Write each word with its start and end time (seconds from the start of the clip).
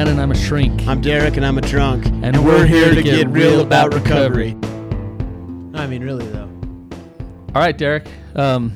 Brandon, 0.00 0.18
I'm 0.18 0.30
a 0.30 0.34
shrink. 0.34 0.86
I'm 0.86 1.02
Derek, 1.02 1.36
and 1.36 1.44
I'm 1.44 1.58
a 1.58 1.60
drunk. 1.60 2.06
And 2.06 2.42
we're 2.42 2.64
here 2.64 2.94
to 2.94 3.02
get 3.02 3.28
real 3.28 3.60
about 3.60 3.92
recovery. 3.92 4.54
No, 4.54 5.78
I 5.78 5.86
mean, 5.86 6.02
really, 6.02 6.26
though. 6.28 6.48
All 7.54 7.60
right, 7.60 7.76
Derek. 7.76 8.08
Um, 8.34 8.72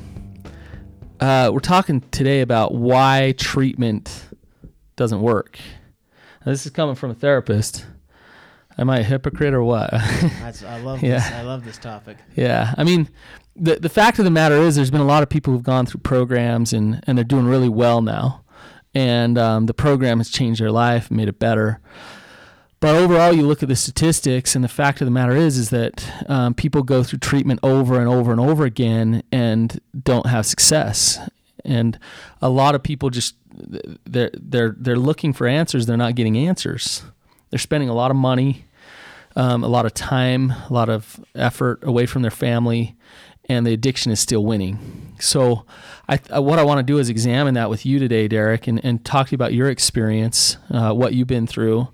uh, 1.19 1.49
we're 1.51 1.61
talking 1.61 2.01
today 2.11 2.41
about 2.41 2.75
why 2.75 3.33
treatment 3.39 4.23
doesn't 4.97 5.19
work. 5.19 5.57
Now, 6.45 6.51
this 6.51 6.63
is 6.67 6.71
coming 6.71 6.93
from 6.93 7.09
a 7.09 7.15
therapist. 7.15 7.87
Am 8.77 8.87
I 8.91 8.99
a 8.99 9.03
hypocrite 9.03 9.55
or 9.55 9.63
what? 9.63 9.91
I 9.95 10.79
love 10.83 11.01
Yeah. 11.01 11.15
this. 11.15 11.31
I 11.31 11.41
love 11.41 11.65
this 11.65 11.79
topic. 11.79 12.17
Yeah, 12.35 12.75
I 12.77 12.83
mean, 12.83 13.09
the 13.55 13.77
the 13.77 13.89
fact 13.89 14.19
of 14.19 14.25
the 14.25 14.31
matter 14.31 14.57
is, 14.57 14.75
there's 14.75 14.91
been 14.91 15.01
a 15.01 15.05
lot 15.05 15.23
of 15.23 15.29
people 15.29 15.53
who've 15.53 15.63
gone 15.63 15.87
through 15.87 16.01
programs 16.01 16.71
and 16.71 17.03
and 17.07 17.17
they're 17.17 17.25
doing 17.25 17.47
really 17.47 17.67
well 17.69 18.03
now, 18.03 18.43
and 18.95 19.37
um, 19.37 19.65
the 19.65 19.73
program 19.73 20.17
has 20.19 20.29
changed 20.29 20.61
their 20.61 20.71
life, 20.71 21.11
made 21.11 21.27
it 21.27 21.37
better. 21.37 21.79
But 22.79 22.95
overall, 22.95 23.33
you 23.33 23.45
look 23.45 23.61
at 23.61 23.69
the 23.69 23.75
statistics, 23.75 24.55
and 24.55 24.63
the 24.63 24.69
fact 24.69 25.01
of 25.01 25.05
the 25.05 25.11
matter 25.11 25.35
is, 25.35 25.57
is 25.57 25.69
that 25.71 26.29
um, 26.29 26.53
people 26.53 26.83
go 26.83 27.03
through 27.03 27.19
treatment 27.19 27.59
over 27.63 27.99
and 27.99 28.07
over 28.07 28.31
and 28.31 28.39
over 28.39 28.63
again 28.63 29.23
and 29.31 29.79
don't 30.03 30.27
have 30.27 30.45
success. 30.45 31.19
And 31.63 31.99
a 32.41 32.49
lot 32.49 32.75
of 32.75 32.83
people 32.83 33.09
just 33.09 33.35
they're 34.05 34.31
they're 34.33 34.75
they're 34.77 34.95
looking 34.97 35.33
for 35.33 35.47
answers. 35.47 35.85
They're 35.85 35.97
not 35.97 36.15
getting 36.15 36.37
answers. 36.37 37.03
They're 37.49 37.59
spending 37.59 37.89
a 37.89 37.93
lot 37.93 38.11
of 38.11 38.17
money, 38.17 38.65
um, 39.35 39.63
a 39.63 39.67
lot 39.67 39.85
of 39.85 39.93
time, 39.93 40.51
a 40.51 40.67
lot 40.69 40.89
of 40.89 41.19
effort 41.33 41.79
away 41.83 42.05
from 42.05 42.21
their 42.21 42.31
family, 42.31 42.95
and 43.47 43.65
the 43.65 43.73
addiction 43.73 44.11
is 44.11 44.19
still 44.19 44.43
winning. 44.45 45.13
So, 45.19 45.65
I, 46.09 46.19
I- 46.31 46.39
what 46.39 46.59
I 46.59 46.63
want 46.63 46.79
to 46.79 46.83
do 46.83 46.97
is 46.99 47.09
examine 47.09 47.53
that 47.55 47.69
with 47.69 47.85
you 47.85 47.99
today, 47.99 48.27
Derek, 48.27 48.67
and, 48.67 48.83
and 48.83 49.03
talk 49.05 49.27
to 49.27 49.31
you 49.31 49.35
about 49.35 49.53
your 49.53 49.69
experience, 49.69 50.57
uh, 50.71 50.93
what 50.93 51.13
you've 51.13 51.27
been 51.27 51.47
through, 51.47 51.87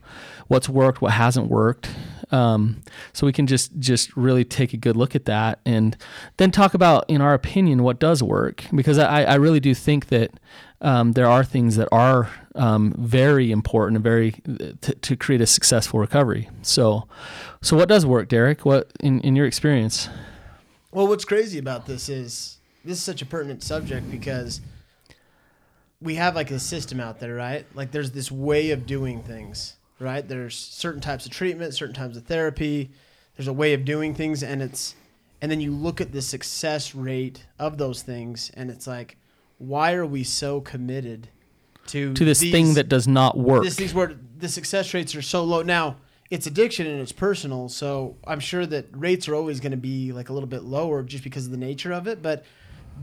what's 0.48 0.68
worked, 0.70 1.02
what 1.02 1.12
hasn't 1.14 1.48
worked. 1.50 1.90
Um, 2.32 2.82
so 3.12 3.26
we 3.26 3.34
can 3.34 3.46
just 3.46 3.78
just 3.80 4.16
really 4.16 4.46
take 4.46 4.74
a 4.74 4.78
good 4.78 4.96
look 4.96 5.16
at 5.16 5.26
that, 5.26 5.60
and 5.66 5.98
then 6.38 6.50
talk 6.50 6.74
about, 6.74 7.04
in 7.10 7.20
our 7.22 7.34
opinion, 7.34 7.84
what 7.84 8.00
does 8.00 8.24
work. 8.24 8.64
Because 8.74 8.98
I, 8.98 9.24
I 9.24 9.36
really 9.36 9.60
do 9.60 9.74
think 9.76 10.08
that 10.08 10.32
um, 10.80 11.12
there 11.12 11.28
are 11.28 11.44
things 11.44 11.76
that 11.76 11.90
are 11.92 12.30
um, 12.56 12.96
very 12.98 13.52
important 13.52 13.98
and 13.98 14.04
very 14.04 14.32
to, 14.82 14.96
to 14.96 15.16
create 15.18 15.42
a 15.42 15.46
successful 15.46 16.00
recovery. 16.00 16.50
So, 16.62 17.06
so 17.62 17.76
what 17.76 17.90
does 17.90 18.06
work, 18.06 18.30
Derek? 18.30 18.66
What 18.66 18.92
in, 19.02 19.20
in 19.22 19.36
your 19.36 19.46
experience? 19.46 20.08
Well, 20.92 21.08
what's 21.08 21.26
crazy 21.26 21.58
about 21.58 21.86
this 21.86 22.10
is 22.10 22.58
this 22.84 22.98
is 22.98 23.04
such 23.04 23.22
a 23.22 23.26
pertinent 23.26 23.64
subject 23.64 24.10
because 24.12 24.62
we 26.02 26.16
have 26.16 26.36
like 26.36 26.52
a 26.52 26.60
system 26.60 27.00
out 27.00 27.20
there, 27.20 27.36
right? 27.36 27.66
Like 27.74 27.92
there's 27.92 28.12
this 28.12 28.32
way 28.32 28.72
of 28.72 28.86
doing 28.86 29.22
things, 29.24 29.76
right? 30.00 30.28
There's 30.28 30.56
certain 30.56 31.02
types 31.02 31.26
of 31.26 31.32
treatment, 31.32 31.74
certain 31.76 31.96
types 31.96 32.18
of 32.18 32.26
therapy. 32.26 32.92
There's 33.38 33.48
a 33.48 33.54
way 33.54 33.74
of 33.74 33.86
doing 33.86 34.14
things, 34.14 34.44
and 34.44 34.62
it's 34.62 34.96
and 35.42 35.52
then 35.52 35.62
you 35.62 35.72
look 35.72 36.02
at 36.02 36.12
the 36.12 36.22
success 36.22 36.94
rate 36.94 37.46
of 37.58 37.78
those 37.78 38.02
things, 38.04 38.52
and 38.56 38.70
it's 38.70 38.86
like, 38.86 39.18
why 39.58 39.94
are 39.94 40.06
we 40.06 40.24
so 40.24 40.62
committed 40.62 41.30
to 41.88 42.14
To 42.14 42.26
this 42.26 42.40
these- 42.40 42.52
thing 42.52 42.74
that 42.76 42.90
does 42.90 43.08
not 43.08 43.38
work. 43.38 43.64
this 43.64 43.76
thing's 43.76 43.94
where 43.94 44.14
the 44.38 44.50
success 44.50 44.94
rates 44.94 45.16
are 45.16 45.22
so 45.22 45.44
low. 45.44 45.62
Now, 45.64 45.96
it's 46.32 46.48
addiction 46.48 46.88
and 46.88 47.02
it's 47.02 47.12
personal, 47.12 47.68
so 47.68 48.16
I'm 48.26 48.40
sure 48.40 48.66
that 48.66 48.88
rates 48.94 49.28
are 49.28 49.36
always 49.36 49.60
going 49.60 49.72
to 49.72 49.78
be 49.78 50.14
like 50.14 50.30
a 50.30 50.34
little 50.34 50.48
bit 50.48 50.64
lower 50.64 51.04
just 51.04 51.26
because 51.26 51.46
of 51.46 51.52
the 51.52 51.58
nature 51.58 51.92
of 51.92 52.08
it. 52.08 52.22
But 52.22 52.46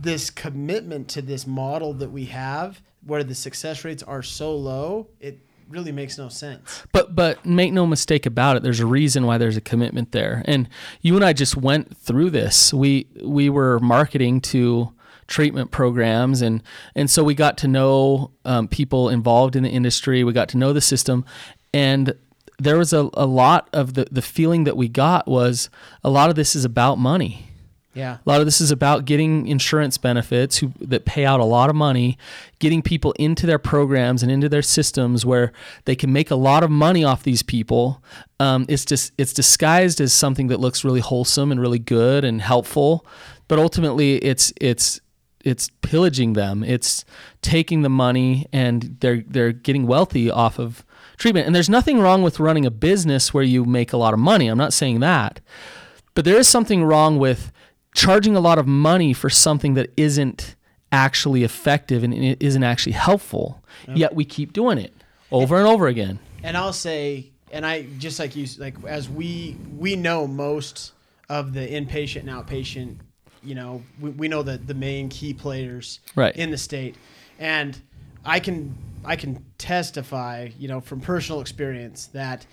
this 0.00 0.30
commitment 0.30 1.08
to 1.08 1.22
this 1.22 1.46
model 1.46 1.92
that 1.94 2.10
we 2.10 2.24
have, 2.26 2.80
where 3.04 3.22
the 3.22 3.34
success 3.34 3.84
rates 3.84 4.02
are 4.02 4.22
so 4.22 4.56
low, 4.56 5.08
it 5.20 5.40
really 5.68 5.92
makes 5.92 6.16
no 6.16 6.30
sense. 6.30 6.82
But 6.90 7.14
but 7.14 7.44
make 7.44 7.70
no 7.70 7.86
mistake 7.86 8.24
about 8.24 8.56
it. 8.56 8.62
There's 8.62 8.80
a 8.80 8.86
reason 8.86 9.26
why 9.26 9.36
there's 9.36 9.58
a 9.58 9.62
commitment 9.62 10.12
there. 10.12 10.42
And 10.46 10.66
you 11.02 11.14
and 11.14 11.22
I 11.24 11.34
just 11.34 11.54
went 11.54 11.98
through 11.98 12.30
this. 12.30 12.72
We 12.72 13.08
we 13.22 13.50
were 13.50 13.78
marketing 13.80 14.40
to 14.40 14.94
treatment 15.26 15.70
programs 15.70 16.40
and 16.40 16.62
and 16.94 17.10
so 17.10 17.22
we 17.22 17.34
got 17.34 17.58
to 17.58 17.68
know 17.68 18.30
um, 18.46 18.68
people 18.68 19.10
involved 19.10 19.54
in 19.54 19.64
the 19.64 19.68
industry. 19.68 20.24
We 20.24 20.32
got 20.32 20.48
to 20.50 20.56
know 20.56 20.72
the 20.72 20.80
system, 20.80 21.26
and 21.74 22.14
there 22.58 22.76
was 22.76 22.92
a, 22.92 23.08
a 23.14 23.26
lot 23.26 23.68
of 23.72 23.94
the 23.94 24.06
the 24.10 24.22
feeling 24.22 24.64
that 24.64 24.76
we 24.76 24.88
got 24.88 25.26
was 25.26 25.70
a 26.02 26.10
lot 26.10 26.30
of 26.30 26.36
this 26.36 26.56
is 26.56 26.64
about 26.64 26.98
money. 26.98 27.48
Yeah. 27.94 28.18
A 28.24 28.30
lot 28.30 28.38
of 28.38 28.46
this 28.46 28.60
is 28.60 28.70
about 28.70 29.06
getting 29.06 29.48
insurance 29.48 29.98
benefits 29.98 30.58
who, 30.58 30.72
that 30.80 31.04
pay 31.04 31.24
out 31.24 31.40
a 31.40 31.44
lot 31.44 31.68
of 31.68 31.74
money, 31.74 32.16
getting 32.60 32.80
people 32.80 33.10
into 33.18 33.44
their 33.44 33.58
programs 33.58 34.22
and 34.22 34.30
into 34.30 34.48
their 34.48 34.62
systems 34.62 35.26
where 35.26 35.52
they 35.84 35.96
can 35.96 36.12
make 36.12 36.30
a 36.30 36.36
lot 36.36 36.62
of 36.62 36.70
money 36.70 37.02
off 37.02 37.24
these 37.24 37.42
people. 37.42 38.00
Um, 38.38 38.66
it's 38.68 38.84
just 38.84 39.12
it's 39.18 39.32
disguised 39.32 40.00
as 40.00 40.12
something 40.12 40.46
that 40.46 40.60
looks 40.60 40.84
really 40.84 41.00
wholesome 41.00 41.50
and 41.50 41.60
really 41.60 41.80
good 41.80 42.24
and 42.24 42.40
helpful, 42.40 43.04
but 43.48 43.58
ultimately 43.58 44.16
it's 44.18 44.52
it's 44.60 45.00
it's 45.44 45.70
pillaging 45.82 46.34
them. 46.34 46.62
It's 46.62 47.04
taking 47.42 47.82
the 47.82 47.88
money 47.88 48.46
and 48.52 48.96
they're 49.00 49.24
they're 49.26 49.52
getting 49.52 49.86
wealthy 49.88 50.30
off 50.30 50.60
of 50.60 50.84
treatment. 51.18 51.46
And 51.46 51.54
there's 51.54 51.68
nothing 51.68 52.00
wrong 52.00 52.22
with 52.22 52.40
running 52.40 52.64
a 52.66 52.70
business 52.70 53.34
where 53.34 53.44
you 53.44 53.64
make 53.64 53.92
a 53.92 53.96
lot 53.96 54.14
of 54.14 54.20
money. 54.20 54.48
I'm 54.48 54.58
not 54.58 54.72
saying 54.72 55.00
that. 55.00 55.40
But 56.14 56.24
there 56.24 56.36
is 56.38 56.48
something 56.48 56.84
wrong 56.84 57.18
with 57.18 57.52
charging 57.94 58.36
a 58.36 58.40
lot 58.40 58.58
of 58.58 58.66
money 58.66 59.12
for 59.12 59.28
something 59.30 59.74
that 59.74 59.92
isn't 59.96 60.56
actually 60.90 61.44
effective 61.44 62.02
and 62.02 62.14
isn't 62.14 62.62
actually 62.62 62.92
helpful. 62.92 63.62
Yet 63.94 64.14
we 64.14 64.24
keep 64.24 64.52
doing 64.52 64.78
it 64.78 64.92
over 65.30 65.56
and 65.58 65.66
over 65.66 65.86
again. 65.86 66.18
And 66.42 66.56
I'll 66.56 66.72
say, 66.72 67.30
and 67.52 67.64
I 67.64 67.82
just 67.98 68.18
like 68.18 68.36
you, 68.36 68.46
like 68.58 68.74
as 68.86 69.08
we 69.08 69.56
we 69.76 69.96
know 69.96 70.26
most 70.26 70.92
of 71.28 71.52
the 71.54 71.60
inpatient 71.66 72.20
and 72.20 72.28
outpatient, 72.28 72.96
you 73.42 73.54
know, 73.54 73.82
we, 74.00 74.10
we 74.10 74.28
know 74.28 74.42
the 74.42 74.58
the 74.58 74.74
main 74.74 75.08
key 75.08 75.32
players 75.34 76.00
Right. 76.14 76.34
in 76.36 76.50
the 76.50 76.58
state, 76.58 76.96
and 77.38 77.80
I 78.24 78.40
can 78.40 78.76
I 79.08 79.16
can 79.16 79.42
testify, 79.56 80.50
you 80.58 80.68
know, 80.68 80.80
from 80.80 81.00
personal 81.00 81.40
experience 81.40 82.06
that 82.08 82.46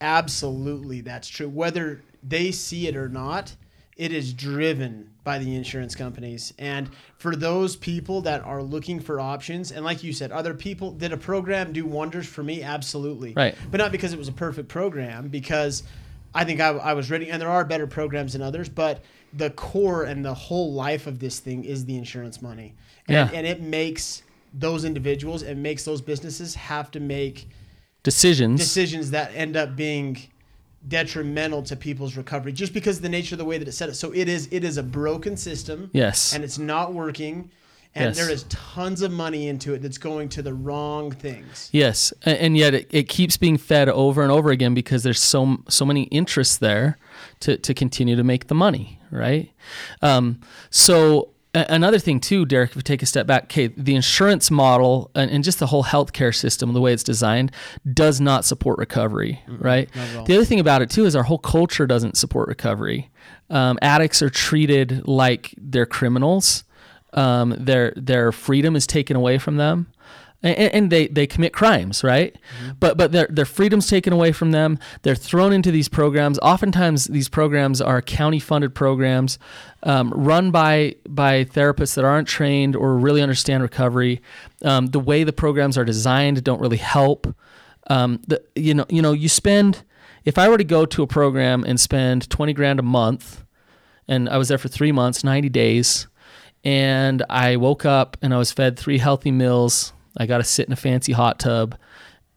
absolutely 0.00 1.00
that's 1.00 1.28
true. 1.28 1.48
Whether 1.48 2.02
they 2.22 2.52
see 2.52 2.86
it 2.86 2.94
or 2.94 3.08
not, 3.08 3.56
it 3.96 4.12
is 4.12 4.34
driven 4.34 5.10
by 5.22 5.38
the 5.38 5.54
insurance 5.54 5.94
companies. 5.94 6.52
And 6.58 6.90
for 7.16 7.34
those 7.34 7.76
people 7.76 8.20
that 8.22 8.42
are 8.42 8.62
looking 8.62 9.00
for 9.00 9.18
options, 9.18 9.72
and 9.72 9.82
like 9.84 10.02
you 10.04 10.12
said, 10.12 10.30
other 10.30 10.52
people 10.52 10.90
did 10.90 11.12
a 11.12 11.16
program 11.16 11.72
do 11.72 11.86
wonders 11.86 12.26
for 12.26 12.42
me? 12.42 12.62
Absolutely. 12.62 13.32
Right. 13.32 13.54
But 13.70 13.78
not 13.78 13.90
because 13.90 14.12
it 14.12 14.18
was 14.18 14.28
a 14.28 14.32
perfect 14.32 14.68
program, 14.68 15.28
because 15.28 15.84
I 16.34 16.44
think 16.44 16.60
I, 16.60 16.68
I 16.70 16.92
was 16.92 17.10
ready, 17.10 17.30
and 17.30 17.40
there 17.40 17.48
are 17.48 17.64
better 17.64 17.86
programs 17.86 18.34
than 18.34 18.42
others, 18.42 18.68
but 18.68 19.02
the 19.32 19.50
core 19.50 20.02
and 20.02 20.22
the 20.22 20.34
whole 20.34 20.74
life 20.74 21.06
of 21.06 21.18
this 21.18 21.38
thing 21.38 21.64
is 21.64 21.86
the 21.86 21.96
insurance 21.96 22.42
money. 22.42 22.74
And, 23.08 23.30
Yeah. 23.30 23.38
and 23.38 23.46
it 23.46 23.62
makes 23.62 24.23
those 24.56 24.84
individuals 24.84 25.42
and 25.42 25.62
makes 25.62 25.84
those 25.84 26.00
businesses 26.00 26.54
have 26.54 26.90
to 26.92 27.00
make 27.00 27.48
Decisions. 28.04 28.60
decisions 28.60 29.10
that 29.10 29.34
end 29.34 29.56
up 29.56 29.74
being 29.76 30.18
detrimental 30.86 31.62
to 31.62 31.76
people's 31.76 32.16
recovery 32.16 32.52
just 32.52 32.74
because 32.74 32.96
of 32.98 33.02
the 33.02 33.08
nature 33.08 33.34
of 33.34 33.38
the 33.38 33.44
way 33.44 33.56
that 33.58 33.66
it's 33.66 33.76
set 33.76 33.88
up. 33.88 33.94
So 33.94 34.12
it 34.12 34.28
is 34.28 34.48
it 34.50 34.64
is 34.64 34.76
a 34.76 34.82
broken 34.82 35.36
system 35.36 35.90
yes. 35.94 36.34
and 36.34 36.44
it's 36.44 36.58
not 36.58 36.92
working 36.92 37.50
and 37.94 38.06
Yes. 38.06 38.16
there 38.16 38.30
is 38.30 38.44
tons 38.48 39.02
of 39.02 39.12
money 39.12 39.46
into 39.48 39.72
it 39.72 39.80
that's 39.80 39.98
going 39.98 40.28
to 40.30 40.42
the 40.42 40.52
wrong 40.52 41.12
things. 41.12 41.68
Yes, 41.72 42.12
and 42.24 42.56
yet 42.56 42.74
it, 42.74 42.88
it 42.90 43.08
keeps 43.08 43.36
being 43.36 43.56
fed 43.56 43.88
over 43.88 44.20
and 44.22 44.32
over 44.32 44.50
again 44.50 44.74
because 44.74 45.04
there's 45.04 45.22
so 45.22 45.58
so 45.68 45.84
many 45.84 46.02
interests 46.04 46.56
there 46.56 46.98
to, 47.40 47.56
to 47.56 47.72
continue 47.72 48.16
to 48.16 48.24
make 48.24 48.48
the 48.48 48.54
money, 48.54 48.98
right? 49.12 49.52
Um, 50.02 50.40
so 50.70 51.33
another 51.54 51.98
thing 51.98 52.20
too, 52.20 52.44
Derek, 52.44 52.70
if 52.70 52.76
we 52.76 52.82
take 52.82 53.02
a 53.02 53.06
step 53.06 53.26
back, 53.26 53.44
okay, 53.44 53.68
the 53.68 53.94
insurance 53.94 54.50
model 54.50 55.10
and, 55.14 55.30
and 55.30 55.44
just 55.44 55.58
the 55.58 55.66
whole 55.66 55.84
healthcare 55.84 56.34
system, 56.34 56.72
the 56.72 56.80
way 56.80 56.92
it's 56.92 57.02
designed, 57.02 57.52
does 57.92 58.20
not 58.20 58.44
support 58.44 58.78
recovery, 58.78 59.40
right? 59.48 59.88
at 59.94 60.16
all. 60.16 60.24
The 60.24 60.34
other 60.34 60.44
thing 60.44 60.60
about 60.60 60.82
it 60.82 60.90
too 60.90 61.04
is 61.06 61.14
our 61.14 61.22
whole 61.22 61.38
culture 61.38 61.86
doesn't 61.86 62.16
support 62.16 62.48
recovery. 62.48 63.10
Um, 63.50 63.78
addicts 63.82 64.22
are 64.22 64.30
treated 64.30 65.06
like 65.06 65.54
they're 65.56 65.86
criminals. 65.86 66.64
Um, 67.12 67.54
their 67.56 67.92
their 67.96 68.32
freedom 68.32 68.74
is 68.74 68.88
taken 68.88 69.16
away 69.16 69.38
from 69.38 69.56
them 69.56 69.86
and, 70.44 70.74
and 70.74 70.90
they, 70.90 71.08
they 71.08 71.26
commit 71.26 71.52
crimes, 71.52 72.04
right? 72.04 72.36
But 72.78 72.96
but 72.96 73.12
their 73.12 73.26
their 73.30 73.46
freedom's 73.46 73.88
taken 73.88 74.12
away 74.12 74.30
from 74.30 74.50
them. 74.50 74.78
They're 75.02 75.14
thrown 75.14 75.52
into 75.52 75.70
these 75.70 75.88
programs. 75.88 76.38
Oftentimes, 76.40 77.06
these 77.06 77.28
programs 77.28 77.80
are 77.80 78.02
county 78.02 78.38
funded 78.38 78.74
programs, 78.74 79.38
um, 79.82 80.12
run 80.14 80.50
by 80.50 80.96
by 81.08 81.44
therapists 81.44 81.94
that 81.94 82.04
aren't 82.04 82.28
trained 82.28 82.76
or 82.76 82.96
really 82.96 83.22
understand 83.22 83.62
recovery. 83.62 84.20
Um, 84.62 84.86
the 84.88 85.00
way 85.00 85.24
the 85.24 85.32
programs 85.32 85.78
are 85.78 85.84
designed 85.84 86.44
don't 86.44 86.60
really 86.60 86.76
help. 86.76 87.34
Um, 87.88 88.20
the 88.26 88.42
you 88.54 88.74
know 88.74 88.84
you 88.88 89.00
know 89.00 89.12
you 89.12 89.28
spend 89.28 89.82
if 90.24 90.38
I 90.38 90.48
were 90.48 90.58
to 90.58 90.64
go 90.64 90.84
to 90.86 91.02
a 91.02 91.06
program 91.06 91.64
and 91.64 91.80
spend 91.80 92.28
twenty 92.28 92.52
grand 92.52 92.78
a 92.78 92.82
month, 92.84 93.44
and 94.06 94.28
I 94.28 94.36
was 94.36 94.48
there 94.48 94.58
for 94.58 94.68
three 94.68 94.92
months, 94.92 95.24
ninety 95.24 95.48
days 95.48 96.06
and 96.64 97.22
I 97.28 97.56
woke 97.56 97.84
up 97.84 98.16
and 98.22 98.32
I 98.32 98.38
was 98.38 98.50
fed 98.50 98.78
three 98.78 98.98
healthy 98.98 99.30
meals. 99.30 99.92
I 100.16 100.26
got 100.26 100.38
to 100.38 100.44
sit 100.44 100.66
in 100.66 100.72
a 100.72 100.76
fancy 100.76 101.12
hot 101.12 101.38
tub, 101.38 101.76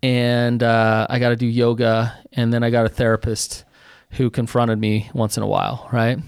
and 0.01 0.61
uh, 0.63 1.07
I 1.09 1.19
got 1.19 1.29
to 1.29 1.35
do 1.35 1.45
yoga, 1.45 2.17
and 2.33 2.53
then 2.53 2.63
I 2.63 2.69
got 2.69 2.85
a 2.85 2.89
therapist 2.89 3.65
who 4.11 4.29
confronted 4.29 4.79
me 4.79 5.09
once 5.13 5.37
in 5.37 5.43
a 5.43 5.47
while, 5.47 5.87
right? 5.91 6.19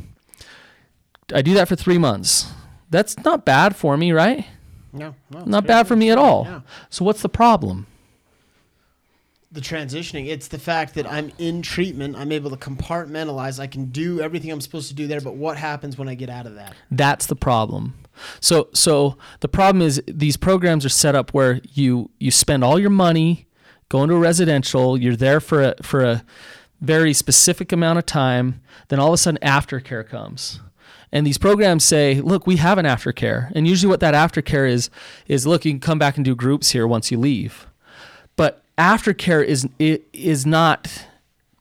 I 1.34 1.42
do 1.42 1.54
that 1.56 1.68
for 1.68 1.76
three 1.76 1.98
months. 1.98 2.52
That's 2.90 3.18
not 3.24 3.46
bad 3.46 3.76
for 3.76 3.96
me, 3.98 4.12
right? 4.12 4.46
No, 4.92 5.14
no, 5.30 5.44
Not 5.46 5.68
bad 5.68 5.88
for 5.88 5.96
me 5.96 6.10
at 6.10 6.18
all. 6.18 6.46
Yeah. 6.46 6.62
So 6.90 7.06
what's 7.06 7.22
the 7.22 7.30
problem? 7.30 7.86
the 9.52 9.62
transitioning. 9.62 10.28
It's 10.28 10.48
the 10.48 10.60
fact 10.60 10.94
that 10.96 11.12
I'm 11.12 11.32
in 11.38 11.62
treatment. 11.62 12.16
I'm 12.16 12.32
able 12.32 12.52
to 12.52 12.58
compartmentalize. 12.58 13.60
I 13.60 13.68
can 13.68 13.86
do 13.86 14.22
everything 14.22 14.52
I'm 14.52 14.62
supposed 14.62 14.90
to 14.90 14.94
do 14.94 15.08
there. 15.08 15.22
But 15.22 15.36
what 15.36 15.58
happens 15.58 15.98
when 15.98 16.08
I 16.08 16.16
get 16.16 16.30
out 16.30 16.46
of 16.46 16.56
that? 16.56 16.76
That's 16.92 17.26
the 17.26 17.36
problem. 17.36 17.96
So 18.40 18.70
so 18.74 19.18
the 19.40 19.48
problem 19.48 19.82
is 19.82 20.02
these 20.08 20.38
programs 20.38 20.86
are 20.86 20.90
set 20.90 21.16
up 21.16 21.34
where 21.34 21.62
you 21.74 22.12
you 22.20 22.32
spend 22.32 22.64
all 22.64 22.80
your 22.80 22.90
money 22.90 23.48
going 23.90 24.10
to 24.10 24.16
a 24.16 24.20
residential, 24.20 24.98
you're 24.98 25.16
there 25.16 25.40
for 25.40 25.62
a 25.62 25.76
for 25.82 26.04
a 26.04 26.24
very 26.82 27.14
specific 27.14 27.72
amount 27.72 28.00
of 28.00 28.06
time, 28.06 28.62
then 28.88 29.00
all 29.00 29.10
of 29.10 29.14
a 29.16 29.18
sudden 29.18 29.40
aftercare 29.42 30.08
comes. 30.08 30.62
And 31.12 31.26
these 31.26 31.40
programs 31.40 31.84
say, 31.84 32.22
look, 32.22 32.46
we 32.46 32.58
have 32.58 32.78
an 32.78 32.86
aftercare. 32.86 33.52
And 33.56 33.68
usually 33.68 33.90
what 33.90 34.00
that 34.02 34.14
aftercare 34.14 34.70
is 34.70 34.90
is 35.28 35.48
look, 35.48 35.66
you 35.66 35.72
can 35.72 35.80
come 35.80 36.00
back 36.00 36.16
and 36.18 36.26
do 36.26 36.36
groups 36.36 36.72
here 36.72 36.88
once 36.88 37.12
you 37.12 37.18
leave. 37.18 37.68
But 38.36 38.64
aftercare 38.78 39.44
is 39.44 39.68
is 39.80 40.46
not 40.46 41.06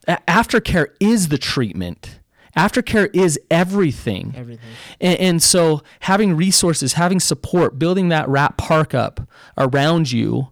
aftercare 0.06 0.88
is 1.00 1.28
the 1.28 1.38
treatment. 1.38 2.18
Aftercare 2.58 3.08
is 3.14 3.38
everything. 3.50 4.34
Everything. 4.37 4.69
And, 5.00 5.19
and 5.20 5.43
so 5.43 5.82
having 6.00 6.37
resources, 6.37 6.94
having 6.94 7.20
support, 7.20 7.78
building 7.78 8.08
that 8.08 8.28
rat 8.28 8.56
park 8.56 8.94
up 8.94 9.20
around 9.56 10.10
you 10.10 10.49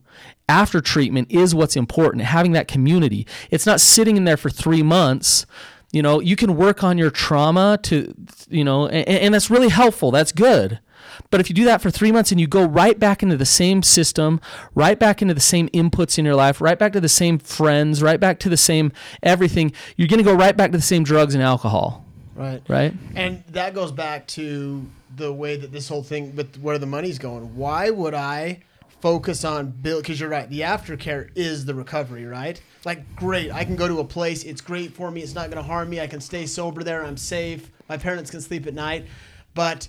after 0.49 0.81
treatment 0.81 1.31
is 1.31 1.53
what's 1.55 1.75
important. 1.75 2.23
Having 2.23 2.53
that 2.53 2.69
community. 2.69 3.26
It's 3.50 3.67
not 3.67 3.81
sitting 3.81 4.17
in 4.17 4.25
there 4.25 4.37
for 4.37 4.50
three 4.50 4.85
months. 4.85 5.47
You 5.93 6.03
know, 6.03 6.20
you 6.20 6.37
can 6.37 6.56
work 6.56 6.85
on 6.85 6.97
your 6.97 7.11
trauma 7.11 7.79
to, 7.85 8.14
you 8.49 8.62
know, 8.62 8.87
and, 8.87 9.08
and 9.08 9.35
that's 9.35 9.50
really 9.50 9.70
helpful. 9.70 10.12
That's 10.12 10.31
good. 10.32 10.79
But 11.31 11.41
if 11.41 11.49
you 11.49 11.55
do 11.55 11.64
that 11.64 11.81
for 11.81 11.91
three 11.91 12.12
months 12.12 12.31
and 12.32 12.41
you 12.41 12.47
go 12.47 12.64
right 12.64 12.99
back 12.99 13.23
into 13.23 13.37
the 13.37 13.47
same 13.47 13.82
system, 13.82 14.41
right 14.75 14.99
back 14.99 15.23
into 15.23 15.35
the 15.35 15.41
same 15.41 15.69
inputs 15.70 16.19
in 16.19 16.25
your 16.25 16.35
life, 16.35 16.61
right 16.61 16.79
back 16.79 16.93
to 16.93 17.00
the 17.00 17.08
same 17.08 17.38
friends, 17.38 18.03
right 18.03 18.20
back 18.20 18.38
to 18.41 18.49
the 18.49 18.56
same 18.56 18.93
everything, 19.23 19.73
you're 19.97 20.08
going 20.08 20.19
to 20.19 20.25
go 20.25 20.35
right 20.35 20.56
back 20.56 20.70
to 20.73 20.79
the 20.79 20.82
same 20.82 21.05
drugs 21.05 21.35
and 21.35 21.43
alcohol, 21.43 22.05
Right. 22.35 22.62
right? 22.69 22.93
And 23.14 23.43
that 23.49 23.75
goes 23.75 23.93
back 23.93 24.26
to 24.29 24.85
the 25.17 25.32
way 25.32 25.56
that 25.56 25.73
this 25.73 25.88
whole 25.88 26.03
thing 26.03 26.37
with 26.37 26.56
where 26.58 26.79
the 26.79 26.87
money's 26.87 27.19
going. 27.19 27.56
Why 27.56 27.88
would 27.91 28.12
I 28.14 28.61
focus 29.00 29.44
on 29.44 29.70
bill? 29.70 30.00
Because 30.00 30.20
you're 30.20 30.29
right. 30.29 30.49
The 30.49 30.61
aftercare 30.61 31.31
is 31.35 31.64
the 31.64 31.75
recovery, 31.75 32.25
right? 32.26 32.61
Like, 32.85 33.17
great. 33.17 33.50
I 33.53 33.64
can 33.64 33.76
go 33.76 33.88
to 33.88 34.00
a 34.00 34.05
place. 34.05 34.44
It's 34.44 34.61
great 34.61 34.93
for 34.93 35.11
me. 35.11 35.23
It's 35.23 35.35
not 35.35 35.50
going 35.50 35.62
to 35.62 35.62
harm 35.62 35.88
me. 35.91 36.00
I 36.00 36.06
can 36.06 36.20
stay 36.20 36.47
sober 36.47 36.82
there. 36.85 37.05
I'm 37.05 37.17
safe. 37.17 37.70
My 37.88 37.97
parents 37.97 38.31
can 38.31 38.41
sleep 38.41 38.67
at 38.67 38.75
night. 38.75 39.06
But 39.55 39.88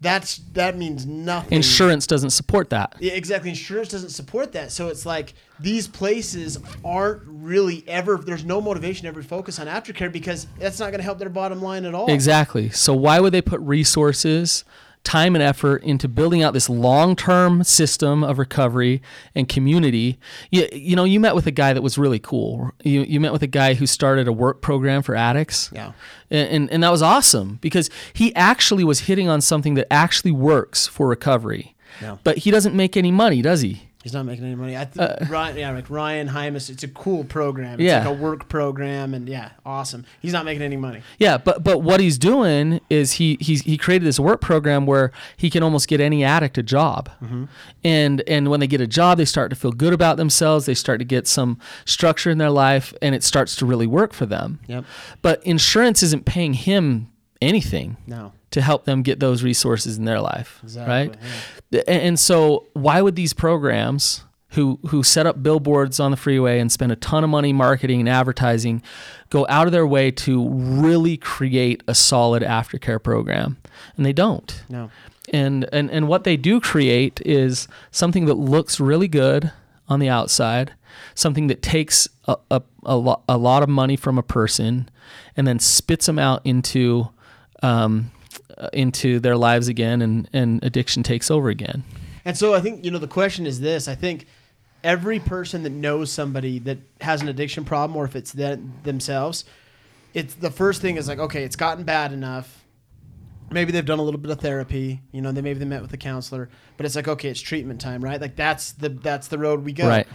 that's 0.00 0.38
that 0.54 0.78
means 0.78 1.04
nothing. 1.04 1.54
Insurance 1.56 2.06
doesn't 2.06 2.30
support 2.30 2.70
that. 2.70 2.94
Yeah, 3.00 3.12
exactly. 3.12 3.50
Insurance 3.50 3.88
doesn't 3.88 4.10
support 4.10 4.52
that. 4.52 4.72
So 4.72 4.88
it's 4.88 5.04
like 5.04 5.34
these 5.58 5.86
places 5.86 6.58
aren't 6.82 7.22
really 7.26 7.84
ever, 7.86 8.16
there's 8.16 8.44
no 8.44 8.62
motivation 8.62 9.02
to 9.02 9.08
ever 9.08 9.22
focus 9.22 9.58
on 9.58 9.66
aftercare 9.66 10.10
because 10.10 10.46
that's 10.58 10.78
not 10.80 10.86
going 10.86 11.00
to 11.00 11.04
help 11.04 11.18
their 11.18 11.28
bottom 11.28 11.60
line 11.60 11.84
at 11.84 11.94
all. 11.94 12.10
Exactly. 12.10 12.70
So 12.70 12.94
why 12.94 13.20
would 13.20 13.34
they 13.34 13.42
put 13.42 13.60
resources, 13.60 14.64
time 15.04 15.34
and 15.34 15.42
effort 15.42 15.82
into 15.82 16.08
building 16.08 16.42
out 16.42 16.52
this 16.52 16.68
long-term 16.68 17.64
system 17.64 18.22
of 18.22 18.38
recovery 18.38 19.02
and 19.34 19.48
community? 19.48 20.18
You, 20.50 20.68
you 20.72 20.96
know, 20.96 21.04
you 21.04 21.20
met 21.20 21.34
with 21.34 21.46
a 21.46 21.50
guy 21.50 21.72
that 21.72 21.82
was 21.82 21.98
really 21.98 22.18
cool. 22.18 22.70
You, 22.84 23.02
you 23.02 23.20
met 23.20 23.32
with 23.32 23.42
a 23.42 23.48
guy 23.48 23.74
who 23.74 23.86
started 23.86 24.28
a 24.28 24.32
work 24.32 24.62
program 24.62 25.02
for 25.02 25.16
addicts. 25.16 25.70
Yeah. 25.74 25.92
And, 26.30 26.48
and, 26.48 26.70
and 26.70 26.82
that 26.82 26.90
was 26.90 27.02
awesome 27.02 27.58
because 27.60 27.90
he 28.12 28.34
actually 28.34 28.84
was 28.84 29.00
hitting 29.00 29.28
on 29.28 29.40
something 29.40 29.74
that 29.74 29.92
actually 29.92 30.32
works 30.32 30.86
for 30.86 31.08
recovery. 31.08 31.74
Yeah. 32.00 32.18
But 32.22 32.38
he 32.38 32.50
doesn't 32.50 32.74
make 32.74 32.96
any 32.96 33.10
money, 33.10 33.42
does 33.42 33.62
he? 33.62 33.89
He's 34.02 34.14
not 34.14 34.24
making 34.24 34.46
any 34.46 34.54
money. 34.54 34.78
I 34.78 34.86
think 34.86 35.28
Ryan, 35.30 35.56
yeah, 35.58 35.70
like 35.72 35.90
Ryan 35.90 36.28
Hymus, 36.28 36.70
it's 36.70 36.82
a 36.82 36.88
cool 36.88 37.22
program. 37.24 37.74
It's 37.74 37.82
Uh, 37.82 37.84
Yeah. 37.84 37.98
like 38.08 38.18
a 38.18 38.22
work 38.22 38.48
program, 38.48 39.12
and 39.12 39.28
yeah, 39.28 39.50
awesome. 39.66 40.06
He's 40.20 40.32
not 40.32 40.46
making 40.46 40.62
any 40.62 40.78
money. 40.78 41.02
Yeah, 41.18 41.36
but 41.36 41.62
but 41.62 41.82
what 41.82 42.00
he's 42.00 42.16
doing 42.16 42.80
is 42.88 43.12
he 43.14 43.36
he's, 43.40 43.60
he 43.62 43.76
created 43.76 44.06
this 44.06 44.18
work 44.18 44.40
program 44.40 44.86
where 44.86 45.12
he 45.36 45.50
can 45.50 45.62
almost 45.62 45.86
get 45.86 46.00
any 46.00 46.24
addict 46.24 46.56
a 46.56 46.62
job, 46.62 47.10
and 47.84 48.22
and 48.26 48.48
when 48.48 48.60
they 48.60 48.66
get 48.66 48.80
a 48.80 48.86
job, 48.86 49.18
they 49.18 49.24
start 49.26 49.50
to 49.50 49.56
feel 49.56 49.72
good 49.72 49.92
about 49.92 50.16
themselves. 50.16 50.66
They 50.66 50.74
start 50.74 50.98
to 51.00 51.04
get 51.04 51.26
some 51.26 51.58
structure 51.84 52.30
in 52.30 52.38
their 52.38 52.50
life, 52.50 52.94
and 53.02 53.14
it 53.14 53.22
starts 53.22 53.54
to 53.56 53.66
really 53.66 53.86
work 53.86 54.12
for 54.14 54.24
them. 54.26 54.60
Yep. 54.66 54.84
But 55.22 55.42
insurance 55.44 56.02
isn't 56.02 56.24
paying 56.24 56.54
him 56.54 57.08
anything 57.42 57.96
No. 58.06 58.32
To 58.50 58.60
help 58.60 58.84
them 58.84 59.02
get 59.02 59.20
those 59.20 59.42
resources 59.42 59.96
in 59.96 60.04
their 60.04 60.20
life, 60.20 60.58
Exactly, 60.62 60.92
right? 60.92 61.16
And, 61.86 62.02
and 62.02 62.20
so, 62.20 62.66
why 62.72 63.00
would 63.00 63.16
these 63.16 63.32
programs 63.32 64.24
who 64.54 64.80
who 64.88 65.02
set 65.04 65.26
up 65.26 65.42
billboards 65.42 66.00
on 66.00 66.10
the 66.10 66.16
freeway 66.16 66.58
and 66.58 66.72
spend 66.72 66.90
a 66.90 66.96
ton 66.96 67.22
of 67.22 67.30
money 67.30 67.52
marketing 67.52 68.00
and 68.00 68.08
advertising 68.08 68.82
go 69.30 69.46
out 69.48 69.66
of 69.66 69.72
their 69.72 69.86
way 69.86 70.10
to 70.10 70.48
really 70.48 71.16
create 71.16 71.82
a 71.86 71.94
solid 71.94 72.42
aftercare 72.42 73.02
program? 73.02 73.56
And 73.96 74.04
they 74.04 74.12
don't. 74.12 74.62
No. 74.68 74.90
And 75.32 75.68
and 75.72 75.90
and 75.90 76.08
what 76.08 76.24
they 76.24 76.36
do 76.36 76.60
create 76.60 77.20
is 77.24 77.68
something 77.92 78.26
that 78.26 78.34
looks 78.34 78.80
really 78.80 79.06
good 79.08 79.52
on 79.88 80.00
the 80.00 80.08
outside, 80.08 80.72
something 81.14 81.46
that 81.46 81.62
takes 81.62 82.08
a 82.26 82.36
a, 82.50 82.62
a, 82.82 82.96
lo- 82.96 83.22
a 83.28 83.38
lot 83.38 83.62
of 83.62 83.68
money 83.68 83.94
from 83.94 84.18
a 84.18 84.22
person, 84.24 84.88
and 85.36 85.46
then 85.46 85.60
spits 85.60 86.06
them 86.06 86.18
out 86.18 86.40
into 86.44 87.10
um, 87.62 88.10
Uh, 88.58 88.68
into 88.72 89.20
their 89.20 89.36
lives 89.36 89.68
again, 89.68 90.02
and 90.02 90.28
and 90.32 90.62
addiction 90.64 91.02
takes 91.02 91.30
over 91.30 91.48
again. 91.48 91.84
And 92.24 92.36
so 92.36 92.54
I 92.54 92.60
think, 92.60 92.84
you 92.84 92.90
know, 92.90 92.98
the 92.98 93.08
question 93.08 93.46
is 93.46 93.60
this 93.60 93.88
I 93.88 93.94
think 93.94 94.26
every 94.82 95.18
person 95.18 95.62
that 95.62 95.70
knows 95.70 96.10
somebody 96.10 96.58
that 96.60 96.78
has 97.00 97.22
an 97.22 97.28
addiction 97.28 97.64
problem, 97.64 97.96
or 97.96 98.04
if 98.04 98.16
it's 98.16 98.32
them, 98.32 98.74
themselves, 98.82 99.44
it's 100.14 100.34
the 100.34 100.50
first 100.50 100.80
thing 100.80 100.96
is 100.96 101.08
like, 101.08 101.18
okay, 101.18 101.44
it's 101.44 101.56
gotten 101.56 101.84
bad 101.84 102.12
enough. 102.12 102.64
Maybe 103.50 103.72
they've 103.72 103.84
done 103.84 103.98
a 103.98 104.02
little 104.02 104.20
bit 104.20 104.30
of 104.30 104.40
therapy, 104.40 105.00
you 105.12 105.20
know, 105.20 105.32
they 105.32 105.42
maybe 105.42 105.58
they 105.58 105.64
met 105.64 105.82
with 105.82 105.92
a 105.92 105.96
counselor, 105.96 106.48
but 106.76 106.86
it's 106.86 106.94
like, 106.94 107.08
okay, 107.08 107.28
it's 107.28 107.40
treatment 107.40 107.80
time, 107.80 108.02
right? 108.02 108.20
Like 108.20 108.36
that's 108.36 108.72
the 108.72 108.90
that's 108.90 109.28
the 109.28 109.38
road 109.38 109.64
we 109.64 109.72
go. 109.72 109.88
Right. 109.88 110.06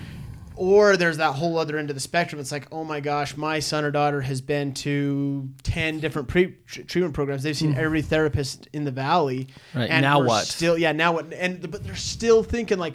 Or 0.57 0.95
there's 0.95 1.17
that 1.17 1.33
whole 1.33 1.57
other 1.57 1.77
end 1.77 1.89
of 1.89 1.95
the 1.95 1.99
spectrum. 1.99 2.39
It's 2.39 2.51
like, 2.51 2.67
oh 2.71 2.83
my 2.83 2.99
gosh, 2.99 3.35
my 3.35 3.59
son 3.59 3.83
or 3.83 3.91
daughter 3.91 4.21
has 4.21 4.41
been 4.41 4.73
to 4.75 5.49
ten 5.63 5.99
different 5.99 6.27
pre- 6.27 6.55
treatment 6.65 7.13
programs. 7.13 7.43
They've 7.43 7.55
seen 7.55 7.71
mm-hmm. 7.71 7.79
every 7.79 8.01
therapist 8.01 8.67
in 8.71 8.85
the 8.85 8.91
valley. 8.91 9.47
Right, 9.73 9.89
And 9.89 10.03
now 10.03 10.21
what? 10.23 10.45
Still, 10.45 10.77
yeah, 10.77 10.93
now 10.93 11.13
what? 11.13 11.33
And 11.33 11.69
but 11.69 11.83
they're 11.83 11.95
still 11.95 12.41
thinking 12.43 12.77
like, 12.77 12.93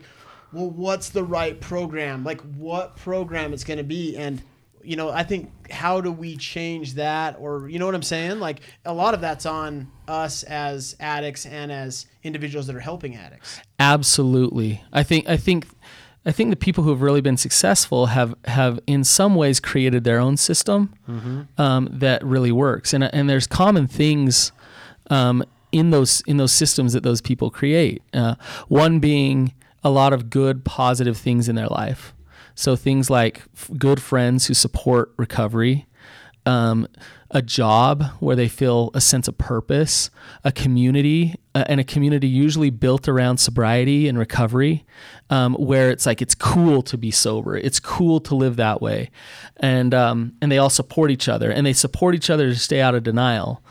well, 0.53 0.71
what's 0.71 1.11
the 1.11 1.23
right 1.23 1.61
program? 1.61 2.25
Like, 2.25 2.41
what 2.41 2.97
program 2.97 3.53
it's 3.53 3.65
going 3.65 3.79
to 3.79 3.85
be? 3.85 4.17
And 4.17 4.43
you 4.83 4.97
know, 4.97 5.11
I 5.11 5.25
think 5.25 5.71
how 5.71 6.01
do 6.01 6.11
we 6.11 6.37
change 6.37 6.95
that? 6.95 7.37
Or 7.39 7.69
you 7.69 7.79
know 7.79 7.87
what 7.87 7.95
I'm 7.95 8.03
saying? 8.03 8.41
Like, 8.41 8.61
a 8.85 8.95
lot 8.95 9.15
of 9.15 9.21
that's 9.21 9.47
on 9.47 9.91
us 10.09 10.43
as 10.45 10.97
addicts 10.99 11.47
and 11.47 11.71
as 11.71 12.07
individuals 12.23 12.67
that 12.67 12.77
are 12.77 12.81
helping 12.81 13.17
addicts. 13.17 13.61
Absolutely. 13.79 14.83
I 14.93 15.03
think 15.03 15.29
I 15.29 15.37
think 15.37 15.67
I 16.27 16.33
think 16.33 16.51
the 16.51 16.57
people 16.57 16.85
who 16.85 16.91
have 16.91 17.01
really 17.01 17.23
been 17.23 17.37
successful 17.39 18.07
have 18.07 18.35
have 18.45 18.79
in 18.87 19.05
some 19.05 19.35
ways 19.35 19.59
created 19.61 20.05
their 20.05 20.19
own 20.19 20.37
system 20.37 20.93
um, 21.59 21.89
that 21.91 22.23
really 22.25 22.53
works. 22.53 22.93
And 22.93 23.05
and 23.05 23.29
there's 23.29 23.47
common 23.47 23.87
things 23.87 24.53
um, 25.09 25.43
in 25.73 25.91
those 25.91 26.23
in 26.27 26.37
those 26.37 26.53
systems 26.53 26.93
that 26.93 27.03
those 27.03 27.21
people 27.21 27.51
create. 27.51 28.03
Uh, 28.13 28.35
one 28.69 29.01
being 29.01 29.55
a 29.83 29.91
lot 29.91 30.13
of 30.13 30.29
good 30.29 30.65
positive 30.65 31.17
things 31.17 31.49
in 31.49 31.55
their 31.57 31.69
life. 31.69 32.15
So 32.55 32.77
things 32.77 33.09
like 33.09 33.43
f- 33.55 33.71
good 33.79 34.03
friends 34.03 34.47
who 34.47 34.55
support 34.55 35.15
recovery, 35.17 35.87
um, 36.51 36.89
a 37.31 37.41
job 37.41 38.03
where 38.19 38.35
they 38.35 38.49
feel 38.49 38.91
a 38.93 39.01
sense 39.01 39.29
of 39.29 39.39
purpose, 39.39 40.11
a 40.43 40.51
community, 40.51 41.37
uh, 41.55 41.63
and 41.69 41.79
a 41.79 41.85
community 41.85 42.27
usually 42.27 42.71
built 42.71 43.07
around 43.07 43.39
sobriety 43.39 44.09
and 44.09 44.19
recovery, 44.19 44.85
um, 45.31 45.55
where 45.55 45.91
it's 45.91 46.07
like 46.07 46.21
it's 46.21 46.35
cool 46.35 46.83
to 46.83 46.99
be 46.99 47.13
sober, 47.13 47.57
it's 47.57 47.79
cool 47.79 48.19
to 48.19 48.35
live 48.35 48.57
that 48.57 48.83
way, 48.83 49.11
and 49.59 49.95
um, 49.95 50.33
and 50.43 50.51
they 50.51 50.59
all 50.59 50.71
support 50.71 51.13
each 51.13 51.29
other, 51.29 51.53
and 51.53 51.65
they 51.65 51.73
support 51.73 52.17
each 52.17 52.31
other 52.31 52.49
to 52.49 52.57
stay 52.57 52.81
out 52.81 52.97
of 52.97 53.05
denial. 53.05 53.63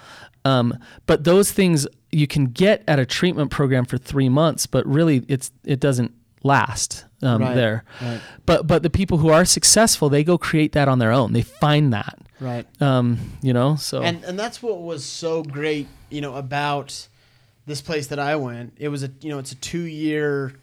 Um, 0.45 0.79
but 1.05 1.25
those 1.25 1.51
things 1.51 1.86
you 2.12 2.27
can 2.27 2.45
get 2.45 2.81
at 2.88 2.98
a 2.98 3.05
treatment 3.05 3.51
program 3.51 3.83
for 3.83 3.98
three 3.98 4.29
months, 4.29 4.67
but 4.67 4.88
really 4.88 5.25
it's 5.27 5.51
it 5.65 5.81
doesn't 5.81 6.13
last 6.43 7.05
um, 7.22 7.41
Right, 7.41 7.55
there. 7.55 7.84
right. 8.01 8.22
But 8.46 8.65
but 8.67 8.84
the 8.84 8.89
people 8.89 9.17
who 9.17 9.29
are 9.29 9.46
successful, 9.46 10.10
they 10.10 10.24
go 10.24 10.38
create 10.38 10.72
that 10.74 10.88
on 10.88 11.00
their 11.00 11.12
own. 11.12 11.34
They 11.34 11.41
find 11.41 11.91
that 11.93 12.17
Right. 12.39 12.65
um, 12.81 13.17
you 13.41 13.51
know 13.53 13.75
so 13.75 14.01
and 14.01 14.24
and 14.24 14.39
that's 14.39 14.63
what 14.63 14.81
was 14.81 15.03
so 15.03 15.43
great 15.43 15.88
you 16.10 16.22
know 16.22 16.36
about 16.36 17.08
this 17.65 17.81
place 17.81 18.08
that 18.08 18.17
i 18.17 18.36
went 18.38 18.74
it 18.77 18.88
was 18.88 19.03
a 19.03 19.12
you 19.22 19.29
know 19.29 19.38
it's 19.39 19.51
a 19.51 19.55
two 19.55 19.81
year 19.84 20.53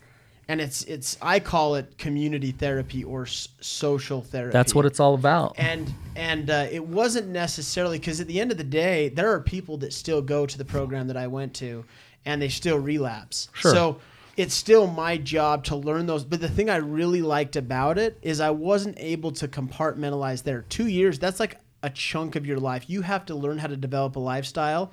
and 0.48 0.60
it's 0.60 0.82
it's 0.84 1.18
I 1.20 1.38
call 1.40 1.74
it 1.74 1.98
community 1.98 2.52
therapy 2.52 3.02
or 3.04 3.22
s- 3.24 3.48
social 3.60 4.22
therapy. 4.22 4.52
That's 4.52 4.74
what 4.76 4.86
it's 4.86 5.00
all 5.00 5.14
about. 5.14 5.56
and 5.58 5.92
and 6.14 6.48
uh, 6.48 6.66
it 6.70 6.86
wasn't 6.86 7.28
necessarily 7.28 7.98
because 7.98 8.20
at 8.20 8.28
the 8.28 8.40
end 8.40 8.52
of 8.52 8.56
the 8.56 8.62
day, 8.64 9.08
there 9.08 9.32
are 9.32 9.40
people 9.40 9.76
that 9.78 9.92
still 9.92 10.22
go 10.22 10.46
to 10.46 10.56
the 10.56 10.64
program 10.64 11.08
that 11.08 11.16
I 11.16 11.26
went 11.26 11.52
to, 11.54 11.84
and 12.24 12.40
they 12.40 12.48
still 12.48 12.78
relapse. 12.78 13.48
Sure. 13.54 13.72
So 13.72 13.98
it's 14.36 14.54
still 14.54 14.86
my 14.86 15.16
job 15.16 15.64
to 15.64 15.76
learn 15.76 16.06
those. 16.06 16.24
But 16.24 16.40
the 16.40 16.48
thing 16.48 16.68
I 16.68 16.76
really 16.76 17.22
liked 17.22 17.56
about 17.56 17.98
it 17.98 18.18
is 18.22 18.40
I 18.40 18.50
wasn't 18.50 18.96
able 18.98 19.32
to 19.32 19.48
compartmentalize 19.48 20.42
there. 20.42 20.62
Two 20.68 20.86
years, 20.86 21.18
that's 21.18 21.40
like 21.40 21.58
a 21.82 21.90
chunk 21.90 22.36
of 22.36 22.46
your 22.46 22.58
life. 22.58 22.88
You 22.88 23.02
have 23.02 23.24
to 23.26 23.34
learn 23.34 23.58
how 23.58 23.68
to 23.68 23.76
develop 23.76 24.16
a 24.16 24.20
lifestyle. 24.20 24.92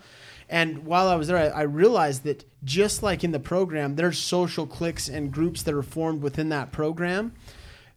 And 0.50 0.86
while 0.86 1.08
I 1.08 1.16
was 1.16 1.28
there, 1.28 1.38
I, 1.38 1.48
I 1.48 1.62
realized 1.64 2.24
that 2.24 2.46
just 2.64 3.04
like 3.04 3.24
in 3.24 3.32
the 3.32 3.40
program, 3.40 3.96
there's 3.96 4.18
social 4.18 4.68
cliques 4.68 5.10
and 5.10 5.32
groups 5.32 5.64
that 5.64 5.74
are 5.74 5.84
formed 5.84 6.22
within 6.22 6.50
that 6.50 6.72
program. 6.72 7.34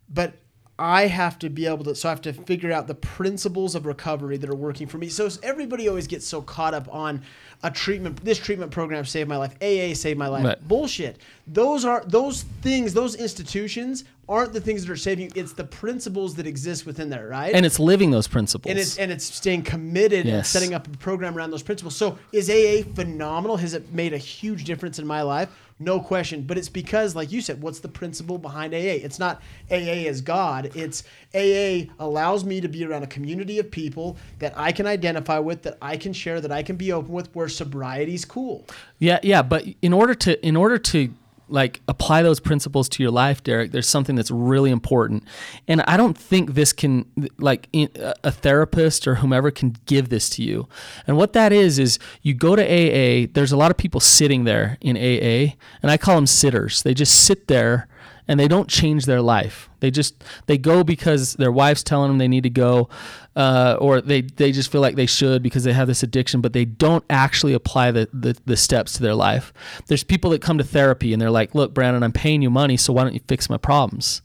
But 0.09 0.35
I 0.79 1.07
have 1.07 1.39
to 1.39 1.49
be 1.49 1.67
able 1.67 1.85
to, 1.85 1.95
so 1.95 2.09
I 2.09 2.13
have 2.13 2.21
to 2.23 2.33
figure 2.35 2.71
out 2.71 2.87
the 2.87 2.95
principles 2.95 3.75
of 3.75 3.87
recovery 3.87 4.37
that 4.37 4.51
are 4.51 4.55
working 4.55 4.87
for 4.87 4.99
me. 4.99 5.09
So 5.09 5.29
everybody 5.43 5.89
always 5.89 6.07
gets 6.07 6.27
so 6.27 6.43
caught 6.43 6.75
up 6.75 6.93
on 6.95 7.23
a 7.63 7.71
treatment. 7.71 8.23
This 8.23 8.39
treatment 8.39 8.71
program 8.71 9.07
saved 9.07 9.29
my 9.29 9.39
life. 9.39 9.55
AA 9.63 9.95
saved 9.95 10.19
my 10.19 10.29
life. 10.29 10.45
Right. 10.45 10.69
Bullshit. 10.69 11.19
Those 11.47 11.87
are 11.87 12.05
those 12.07 12.43
things. 12.61 12.93
Those 12.93 13.15
institutions 13.15 14.05
aren't 14.29 14.53
the 14.53 14.61
things 14.61 14.85
that 14.85 14.93
are 14.93 14.97
saving 14.97 15.27
you. 15.27 15.31
It's 15.35 15.53
the 15.53 15.65
principles 15.65 16.35
that 16.37 16.47
exist 16.47 16.87
within 16.87 17.11
there, 17.11 17.29
right? 17.29 17.55
and 17.55 17.65
it's 17.65 17.79
living 17.79 18.11
those 18.11 18.27
principles. 18.27 18.71
and 18.71 18.79
it's 18.79 18.99
and 18.99 19.13
it's 19.13 19.25
staying 19.25 19.63
committed 19.63 20.27
and 20.27 20.45
setting 20.47 20.75
up 20.75 20.87
a 20.87 20.91
program 20.99 21.37
around 21.37 21.51
those 21.51 21.63
principles. 21.63 21.97
So 21.97 22.19
is 22.33 22.51
AA 22.51 22.89
phenomenal? 22.95 23.57
Has 23.57 23.75
it 23.75 23.93
made 23.93 24.13
a 24.13 24.19
huge 24.19 24.65
difference 24.65 24.99
in 24.99 25.07
my 25.07 25.23
life? 25.23 25.49
No 25.79 26.01
question. 26.01 26.43
But 26.43 26.57
it's 26.57 26.71
because, 26.71 27.15
like 27.15 27.31
you 27.31 27.43
said, 27.43 27.61
what's 27.61 27.81
the 27.81 27.89
principle 27.89 28.39
behind 28.39 28.73
AA? 28.73 28.97
It's 29.05 29.19
not 29.19 29.43
AA 29.71 30.09
as 30.09 30.23
God. 30.23 30.71
It's 30.75 31.03
AA 31.35 31.93
allows 32.03 32.45
me 32.45 32.63
to 32.63 32.69
be 32.69 32.85
around 32.85 33.03
a 33.03 33.07
community 33.07 33.59
of 33.59 33.71
people 33.71 34.17
that 34.39 34.55
I 34.57 34.73
can 34.73 34.87
identify 34.87 35.39
with, 35.39 35.63
that 35.65 35.77
I 35.83 35.99
can 35.99 36.15
share, 36.15 36.41
that 36.41 36.51
I 36.51 36.63
can 36.63 36.77
be 36.77 36.93
open 36.93 37.13
with, 37.13 37.29
where 37.35 37.49
sobriety's 37.49 38.25
cool. 38.25 38.67
Yeah, 38.99 39.19
yeah, 39.23 39.43
but 39.43 39.67
in 39.83 39.93
order 39.93 40.15
to 40.15 40.47
in 40.47 40.57
order 40.57 40.79
to 40.79 41.13
like 41.49 41.81
apply 41.89 42.23
those 42.23 42.41
principles 42.41 42.89
to 42.91 43.03
your 43.03 43.13
life, 43.13 43.43
Derek, 43.43 43.73
there's 43.73 43.89
something 43.89 44.17
that's 44.17 44.31
really 44.31 44.71
important. 44.71 45.25
And 45.69 45.83
I 45.83 45.97
don't 45.97 46.17
think 46.17 46.55
this 46.55 46.73
can 46.73 47.07
like 47.39 47.69
a 47.75 48.31
therapist 48.31 49.07
or 49.07 49.17
whomever 49.17 49.51
can 49.51 49.77
give 49.87 50.09
this 50.09 50.29
to 50.31 50.43
you. 50.43 50.69
And 51.07 51.17
what 51.17 51.33
that 51.35 51.53
is 51.53 51.79
is 51.79 51.99
you 52.23 52.35
go 52.35 52.57
to 52.57 52.63
AA, 52.63 53.29
there's 53.33 53.53
a 53.53 53.57
lot 53.57 53.71
of 53.71 53.77
people 53.77 54.01
sitting 54.01 54.45
there 54.45 54.79
in 54.81 54.97
AA, 54.97 55.55
and 55.83 55.91
I 55.91 55.97
call 55.97 56.17
them 56.17 56.27
sitters. 56.27 56.83
They 56.83 56.95
just 56.95 57.25
sit 57.25 57.47
there 57.47 57.89
and 58.29 58.41
they 58.41 58.49
don't 58.49 58.69
change 58.69 59.07
their 59.07 59.21
life. 59.23 59.69
They 59.81 59.91
just 59.91 60.23
they 60.47 60.59
go 60.59 60.83
because 60.83 61.35
their 61.35 61.53
wife's 61.53 61.83
telling 61.83 62.09
them 62.11 62.19
they 62.19 62.29
need 62.29 62.43
to 62.43 62.51
go, 62.51 62.89
uh, 63.37 63.77
or 63.79 64.01
they 64.01 64.23
they 64.23 64.53
just 64.53 64.71
feel 64.73 64.81
like 64.81 64.97
they 64.97 65.07
should 65.07 65.43
because 65.43 65.65
they 65.65 65.73
have 65.73 65.87
this 65.87 66.03
addiction, 66.03 66.41
but 66.41 66.53
they 66.53 66.65
don't 66.65 67.05
actually 67.11 67.53
apply 67.53 67.91
the, 67.93 68.09
the 68.13 68.37
the 68.47 68.57
steps 68.57 68.95
to 68.95 69.03
their 69.03 69.15
life. 69.15 69.53
There's 69.87 70.05
people 70.05 70.31
that 70.31 70.41
come 70.43 70.59
to 70.59 70.65
therapy 70.65 71.13
and 71.13 71.21
they're 71.23 71.31
like, 71.31 71.55
"Look, 71.55 71.73
Brandon, 71.75 72.03
I'm 72.03 72.13
paying 72.13 72.43
you 72.43 72.51
money, 72.51 72.77
so 72.77 72.93
why 72.93 73.05
don't 73.05 73.15
you 73.15 73.21
fix 73.29 73.49
my 73.49 73.59
problems?" 73.59 74.23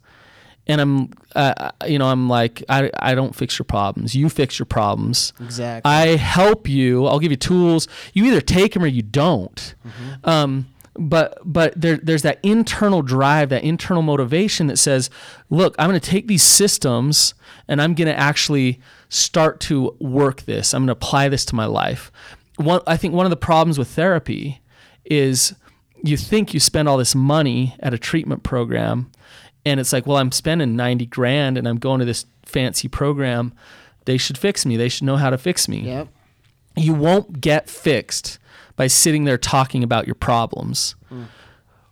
And 0.68 0.80
I'm, 0.80 1.10
uh, 1.36 1.72
you 1.88 1.98
know, 1.98 2.06
I'm 2.08 2.30
like, 2.30 2.64
I 2.70 2.92
I 2.98 3.16
don't 3.16 3.36
fix 3.36 3.58
your 3.58 3.66
problems. 3.66 4.16
You 4.16 4.30
fix 4.30 4.60
your 4.60 4.68
problems. 4.68 5.34
Exactly. 5.40 5.92
I 5.92 6.16
help 6.16 6.70
you. 6.70 7.08
I'll 7.08 7.20
give 7.20 7.32
you 7.32 7.38
tools. 7.38 7.88
You 8.14 8.26
either 8.26 8.42
take 8.42 8.74
them 8.74 8.84
or 8.84 8.88
you 8.88 9.02
don't. 9.02 9.76
Um, 10.24 10.68
but 11.02 11.40
but 11.44 11.80
there, 11.80 11.98
there's 11.98 12.22
that 12.22 12.40
internal 12.44 13.02
drive, 13.02 13.50
that 13.50 13.64
internal 13.64 14.04
motivation 14.04 14.68
that 14.68 14.78
says, 14.78 15.10
look, 15.50 15.76
I'm 15.80 15.90
going 15.90 16.00
to 16.00 16.10
take 16.10 16.28
these 16.28 16.44
systems 16.44 17.34
and 17.68 17.82
I'm 17.82 17.96
going 17.96 18.08
to 18.08 18.18
actually 18.18 18.80
start 19.10 19.60
to 19.62 19.96
work 20.00 20.44
this. 20.44 20.74
I'm 20.74 20.82
going 20.82 20.88
to 20.88 20.94
apply 20.94 21.30
this 21.30 21.44
to 21.46 21.56
my 21.56 21.66
life. 21.66 22.12
One, 22.58 22.82
I 22.86 22.98
think 22.98 23.14
one 23.14 23.26
of 23.26 23.32
the 23.32 23.36
problems 23.36 23.80
with 23.80 23.88
therapy 23.88 24.62
is 25.06 25.56
you 26.04 26.18
think 26.18 26.54
you 26.54 26.60
spend 26.60 26.88
all 26.88 26.98
this 26.98 27.16
money 27.16 27.76
at 27.80 27.94
a 27.94 27.98
treatment 27.98 28.44
program 28.44 29.12
and 29.66 29.80
it's 29.80 29.94
like, 29.94 30.06
well, 30.06 30.18
I'm 30.18 30.32
spending 30.32 30.76
90 30.76 31.08
grand 31.08 31.58
and 31.58 31.68
I'm 31.68 31.78
going 31.78 32.00
to 32.00 32.06
this 32.06 32.26
fancy 32.46 32.88
program. 32.88 33.54
They 34.06 34.18
should 34.18 34.38
fix 34.38 34.66
me. 34.66 34.78
They 34.78 34.90
should 34.90 35.04
know 35.04 35.18
how 35.18 35.30
to 35.30 35.38
fix 35.38 35.68
me 35.68 35.80
yep. 35.82 36.08
you 36.76 36.94
won't 36.94 37.42
get 37.42 37.70
fixed 37.70 38.40
by 38.82 38.88
sitting 38.88 39.26
there 39.26 39.38
talking 39.38 39.84
about 39.84 40.08
your 40.08 40.16
problems. 40.16 40.96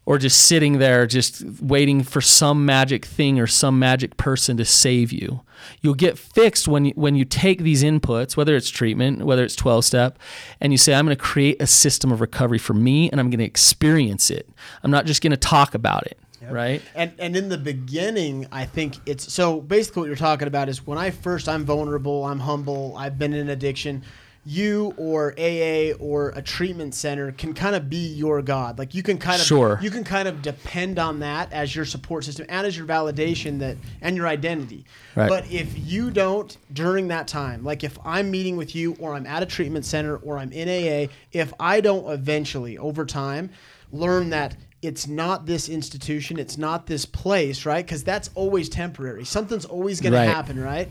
Or 0.08 0.18
just 0.18 0.48
sitting 0.48 0.80
there 0.80 1.06
just 1.06 1.44
waiting 1.62 2.02
for 2.02 2.20
some 2.20 2.66
magic 2.66 3.06
thing 3.06 3.40
or 3.40 3.46
some 3.46 3.78
magic 3.78 4.18
person 4.18 4.58
to 4.58 4.66
save 4.66 5.12
you. 5.12 5.42
You'll 5.82 5.94
get 5.94 6.18
fixed 6.18 6.68
when 6.68 6.86
you, 6.86 6.94
when 6.96 7.14
you 7.14 7.26
take 7.26 7.60
these 7.60 7.84
inputs 7.84 8.36
whether 8.36 8.56
it's 8.56 8.72
treatment 8.72 9.24
whether 9.24 9.44
it's 9.44 9.56
12 9.56 9.86
step 9.86 10.18
and 10.60 10.74
you 10.74 10.80
say 10.80 10.96
i'm 10.96 11.06
going 11.06 11.16
to 11.16 11.24
create 11.24 11.62
a 11.62 11.68
system 11.68 12.12
of 12.12 12.22
recovery 12.22 12.58
for 12.58 12.74
me 12.74 13.12
and 13.12 13.20
i'm 13.20 13.30
going 13.30 13.38
to 13.38 13.46
experience 13.46 14.32
it. 14.32 14.50
I'm 14.82 14.90
not 14.90 15.06
just 15.06 15.22
going 15.22 15.30
to 15.30 15.38
talk 15.38 15.76
about 15.76 16.08
it 16.08 16.18
right? 16.50 16.82
And 16.96 17.12
and 17.20 17.36
in 17.36 17.50
the 17.50 17.58
beginning, 17.60 18.48
I 18.52 18.66
think 18.66 18.96
it's 19.06 19.32
so 19.32 19.62
basically 19.62 20.00
what 20.00 20.08
you're 20.08 20.16
talking 20.16 20.48
about 20.48 20.70
is 20.70 20.88
when 20.88 20.98
I 20.98 21.12
first 21.12 21.48
I'm 21.48 21.66
vulnerable, 21.66 22.26
I'm 22.26 22.40
humble, 22.40 22.96
I've 22.98 23.20
been 23.20 23.34
in 23.34 23.50
addiction. 23.50 24.04
You 24.52 24.96
or 24.98 25.36
AA 25.38 25.94
or 26.00 26.30
a 26.30 26.42
treatment 26.42 26.96
center 26.96 27.32
can 27.32 27.54
kind 27.54 27.76
of 27.76 27.88
be 27.88 28.08
your 28.16 28.42
god. 28.42 28.80
Like 28.80 28.96
you 28.96 29.04
can 29.04 29.20
kind 29.20 29.40
of 29.40 29.46
Sure. 29.46 29.78
you 29.80 29.92
can 29.92 30.04
kind 30.04 30.28
of 30.28 30.42
depend 30.42 30.98
on 30.98 31.20
that 31.20 31.54
as 31.54 31.76
your 31.76 31.86
support 31.86 32.24
system 32.24 32.48
and 32.50 32.66
as 32.66 32.76
your 32.76 32.88
validation 32.88 33.60
that 33.60 33.78
and 34.02 34.16
your 34.18 34.28
identity. 34.28 34.86
Right. 35.16 35.30
But 35.30 35.52
if 35.52 35.78
you 35.88 36.10
don't 36.10 36.58
during 36.74 37.10
that 37.10 37.28
time, 37.28 37.64
like 37.64 37.84
if 37.84 38.00
I'm 38.04 38.32
meeting 38.32 38.58
with 38.58 38.74
you 38.76 38.96
or 39.00 39.14
I'm 39.14 39.28
at 39.28 39.44
a 39.44 39.46
treatment 39.46 39.86
center 39.86 40.16
or 40.18 40.40
I'm 40.40 40.52
in 40.52 40.68
AA, 40.68 41.12
if 41.32 41.54
I 41.60 41.80
don't 41.80 42.12
eventually 42.12 42.76
over 42.80 43.06
time 43.06 43.52
learn 43.92 44.32
that 44.32 44.56
it's 44.82 45.06
not 45.08 45.46
this 45.46 45.70
institution, 45.70 46.40
it's 46.40 46.58
not 46.58 46.88
this 46.88 47.06
place, 47.06 47.68
right? 47.68 47.86
Because 47.86 48.04
that's 48.04 48.32
always 48.34 48.68
temporary. 48.68 49.26
Something's 49.26 49.66
always 49.66 50.02
going 50.02 50.14
Right. 50.14 50.26
to 50.26 50.32
happen, 50.32 50.60
right? 50.60 50.90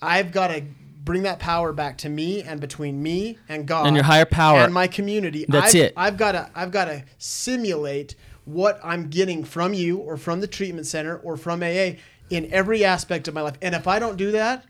I've 0.00 0.32
got 0.32 0.48
to 0.48 0.62
bring 1.04 1.22
that 1.22 1.38
power 1.38 1.72
back 1.72 1.98
to 1.98 2.08
me 2.08 2.42
and 2.42 2.60
between 2.60 3.02
me 3.02 3.38
and 3.48 3.66
God 3.66 3.86
And 3.86 3.94
your 3.94 4.04
higher 4.04 4.24
power. 4.24 4.60
and 4.60 4.72
my 4.72 4.86
community. 4.86 5.44
That's 5.48 5.74
I've, 5.74 5.80
it. 5.80 5.92
I've 5.96 6.16
got 6.16 6.32
to 6.32 6.50
I've 6.54 6.70
got 6.70 6.86
to 6.86 7.04
simulate 7.18 8.14
what 8.44 8.80
I'm 8.82 9.08
getting 9.08 9.44
from 9.44 9.74
you 9.74 9.98
or 9.98 10.16
from 10.16 10.40
the 10.40 10.46
treatment 10.46 10.86
center 10.86 11.16
or 11.18 11.36
from 11.36 11.62
AA 11.62 11.96
in 12.30 12.52
every 12.52 12.84
aspect 12.84 13.28
of 13.28 13.34
my 13.34 13.42
life. 13.42 13.56
And 13.62 13.74
if 13.74 13.86
I 13.86 13.98
don't 13.98 14.16
do 14.16 14.32
that, 14.32 14.64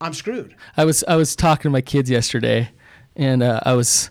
I'm 0.00 0.12
screwed. 0.14 0.54
I 0.76 0.84
was 0.84 1.04
I 1.06 1.16
was 1.16 1.36
talking 1.36 1.64
to 1.64 1.70
my 1.70 1.80
kids 1.80 2.10
yesterday, 2.10 2.70
and 3.16 3.42
uh, 3.42 3.60
I 3.64 3.74
was 3.74 4.10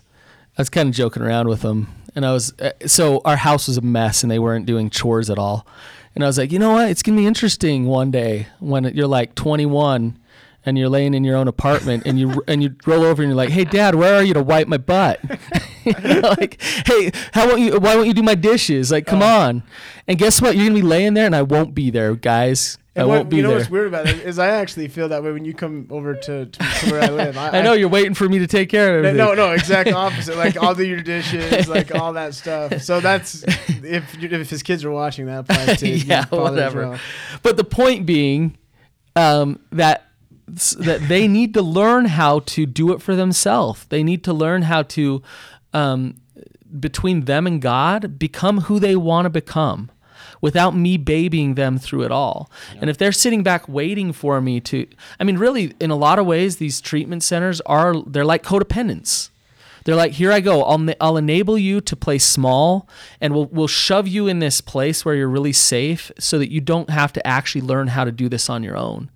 I 0.56 0.60
was 0.62 0.70
kind 0.70 0.88
of 0.88 0.94
joking 0.94 1.22
around 1.22 1.48
with 1.48 1.60
them, 1.62 1.88
and 2.14 2.24
I 2.24 2.32
was 2.32 2.52
uh, 2.60 2.70
so 2.86 3.20
our 3.24 3.36
house 3.36 3.68
was 3.68 3.76
a 3.76 3.82
mess, 3.82 4.22
and 4.22 4.30
they 4.30 4.38
weren't 4.38 4.66
doing 4.66 4.88
chores 4.90 5.30
at 5.30 5.38
all, 5.38 5.66
and 6.14 6.24
I 6.24 6.26
was 6.26 6.38
like, 6.38 6.52
you 6.52 6.58
know 6.58 6.72
what, 6.72 6.88
it's 6.90 7.02
gonna 7.02 7.18
be 7.18 7.26
interesting 7.26 7.86
one 7.86 8.10
day 8.10 8.46
when 8.60 8.84
you're 8.94 9.06
like 9.06 9.34
21. 9.34 10.18
And 10.66 10.78
you're 10.78 10.88
laying 10.88 11.12
in 11.12 11.24
your 11.24 11.36
own 11.36 11.46
apartment, 11.46 12.04
and 12.06 12.18
you 12.18 12.42
and 12.48 12.62
you 12.62 12.74
roll 12.86 13.02
over, 13.04 13.22
and 13.22 13.28
you're 13.30 13.36
like, 13.36 13.50
"Hey, 13.50 13.64
Dad, 13.64 13.94
where 13.94 14.14
are 14.14 14.22
you 14.22 14.32
to 14.34 14.42
wipe 14.42 14.66
my 14.68 14.78
butt?" 14.78 15.20
You 15.84 15.92
know, 15.92 16.34
like, 16.40 16.62
"Hey, 16.86 17.10
how 17.34 17.46
won't 17.46 17.60
you? 17.60 17.78
Why 17.78 17.94
won't 17.94 18.06
you 18.08 18.14
do 18.14 18.22
my 18.22 18.34
dishes?" 18.34 18.90
Like, 18.90 19.04
come 19.04 19.22
on!" 19.22 19.62
And 20.08 20.16
guess 20.18 20.40
what? 20.40 20.56
You're 20.56 20.64
gonna 20.68 20.80
be 20.80 20.82
laying 20.82 21.12
there, 21.12 21.26
and 21.26 21.36
I 21.36 21.42
won't 21.42 21.74
be 21.74 21.90
there, 21.90 22.14
guys. 22.14 22.78
I 22.96 23.00
And 23.00 23.08
what- 23.10 23.16
won't 23.16 23.28
be 23.28 23.36
there. 23.36 23.38
you 23.38 23.42
know 23.42 23.48
there. 23.50 23.58
what's 23.58 23.70
weird 23.70 23.88
about 23.88 24.06
it 24.08 24.20
is 24.20 24.38
I 24.38 24.48
actually 24.48 24.88
feel 24.88 25.08
that 25.10 25.22
way 25.22 25.32
when 25.32 25.44
you 25.44 25.52
come 25.52 25.86
over 25.90 26.14
to, 26.14 26.46
to, 26.46 26.64
where 26.90 27.02
I 27.02 27.08
live. 27.08 27.36
I, 27.36 27.48
I 27.58 27.60
know 27.60 27.74
you're 27.74 27.88
waiting 27.90 28.14
for 28.14 28.26
me 28.28 28.38
to 28.38 28.46
take 28.46 28.70
care 28.70 28.98
of 29.00 29.04
everything. 29.04 29.18
No, 29.18 29.34
no, 29.34 29.52
exact 29.52 29.92
opposite. 29.92 30.38
Like 30.38 30.56
I'll 30.56 30.74
do 30.74 30.86
your 30.86 31.02
dishes, 31.02 31.68
like 31.68 31.94
all 31.94 32.14
that 32.14 32.32
stuff. 32.34 32.80
So 32.80 33.00
that's 33.00 33.42
if 33.68 34.22
if 34.22 34.48
his 34.48 34.62
kids 34.62 34.84
are 34.86 34.90
watching 34.90 35.26
that 35.26 35.40
applies 35.40 35.80
to 35.80 35.88
yeah, 35.90 36.24
whatever. 36.30 36.88
well. 36.90 37.00
But 37.42 37.58
the 37.58 37.64
point 37.64 38.06
being 38.06 38.56
um, 39.16 39.58
that 39.72 40.06
that 40.46 41.08
they 41.08 41.26
need 41.26 41.54
to 41.54 41.62
learn 41.62 42.06
how 42.06 42.40
to 42.40 42.66
do 42.66 42.92
it 42.92 43.00
for 43.00 43.16
themselves. 43.16 43.84
They 43.86 44.02
need 44.02 44.22
to 44.24 44.32
learn 44.32 44.62
how 44.62 44.82
to, 44.82 45.22
um, 45.72 46.20
between 46.78 47.24
them 47.24 47.46
and 47.46 47.62
God, 47.62 48.18
become 48.18 48.62
who 48.62 48.78
they 48.78 48.96
want 48.96 49.26
to 49.26 49.30
become. 49.30 49.90
Without 50.40 50.76
me 50.76 50.98
babying 50.98 51.54
them 51.54 51.78
through 51.78 52.02
it 52.02 52.12
all. 52.12 52.50
And 52.78 52.90
if 52.90 52.98
they're 52.98 53.12
sitting 53.12 53.42
back 53.42 53.66
waiting 53.66 54.12
for 54.12 54.42
me 54.42 54.60
to, 54.60 54.86
I 55.18 55.24
mean, 55.24 55.38
really, 55.38 55.72
in 55.80 55.90
a 55.90 55.96
lot 55.96 56.18
of 56.18 56.26
ways, 56.26 56.58
these 56.58 56.82
treatment 56.82 57.22
centers 57.22 57.62
are, 57.62 57.94
they're 58.02 58.26
like 58.26 58.42
codependents. 58.42 59.30
They're 59.84 59.94
like, 59.94 60.12
here 60.12 60.32
I 60.32 60.40
go. 60.40 60.62
I'll, 60.64 60.86
I'll 61.00 61.16
enable 61.16 61.58
you 61.58 61.80
to 61.82 61.94
play 61.96 62.18
small 62.18 62.88
and 63.20 63.34
we'll, 63.34 63.46
we'll 63.46 63.68
shove 63.68 64.08
you 64.08 64.26
in 64.26 64.38
this 64.38 64.60
place 64.60 65.04
where 65.04 65.14
you're 65.14 65.28
really 65.28 65.52
safe 65.52 66.10
so 66.18 66.38
that 66.38 66.50
you 66.50 66.60
don't 66.60 66.90
have 66.90 67.12
to 67.12 67.26
actually 67.26 67.60
learn 67.60 67.88
how 67.88 68.04
to 68.04 68.12
do 68.12 68.28
this 68.28 68.48
on 68.48 68.62
your 68.62 68.76
own. 68.76 69.10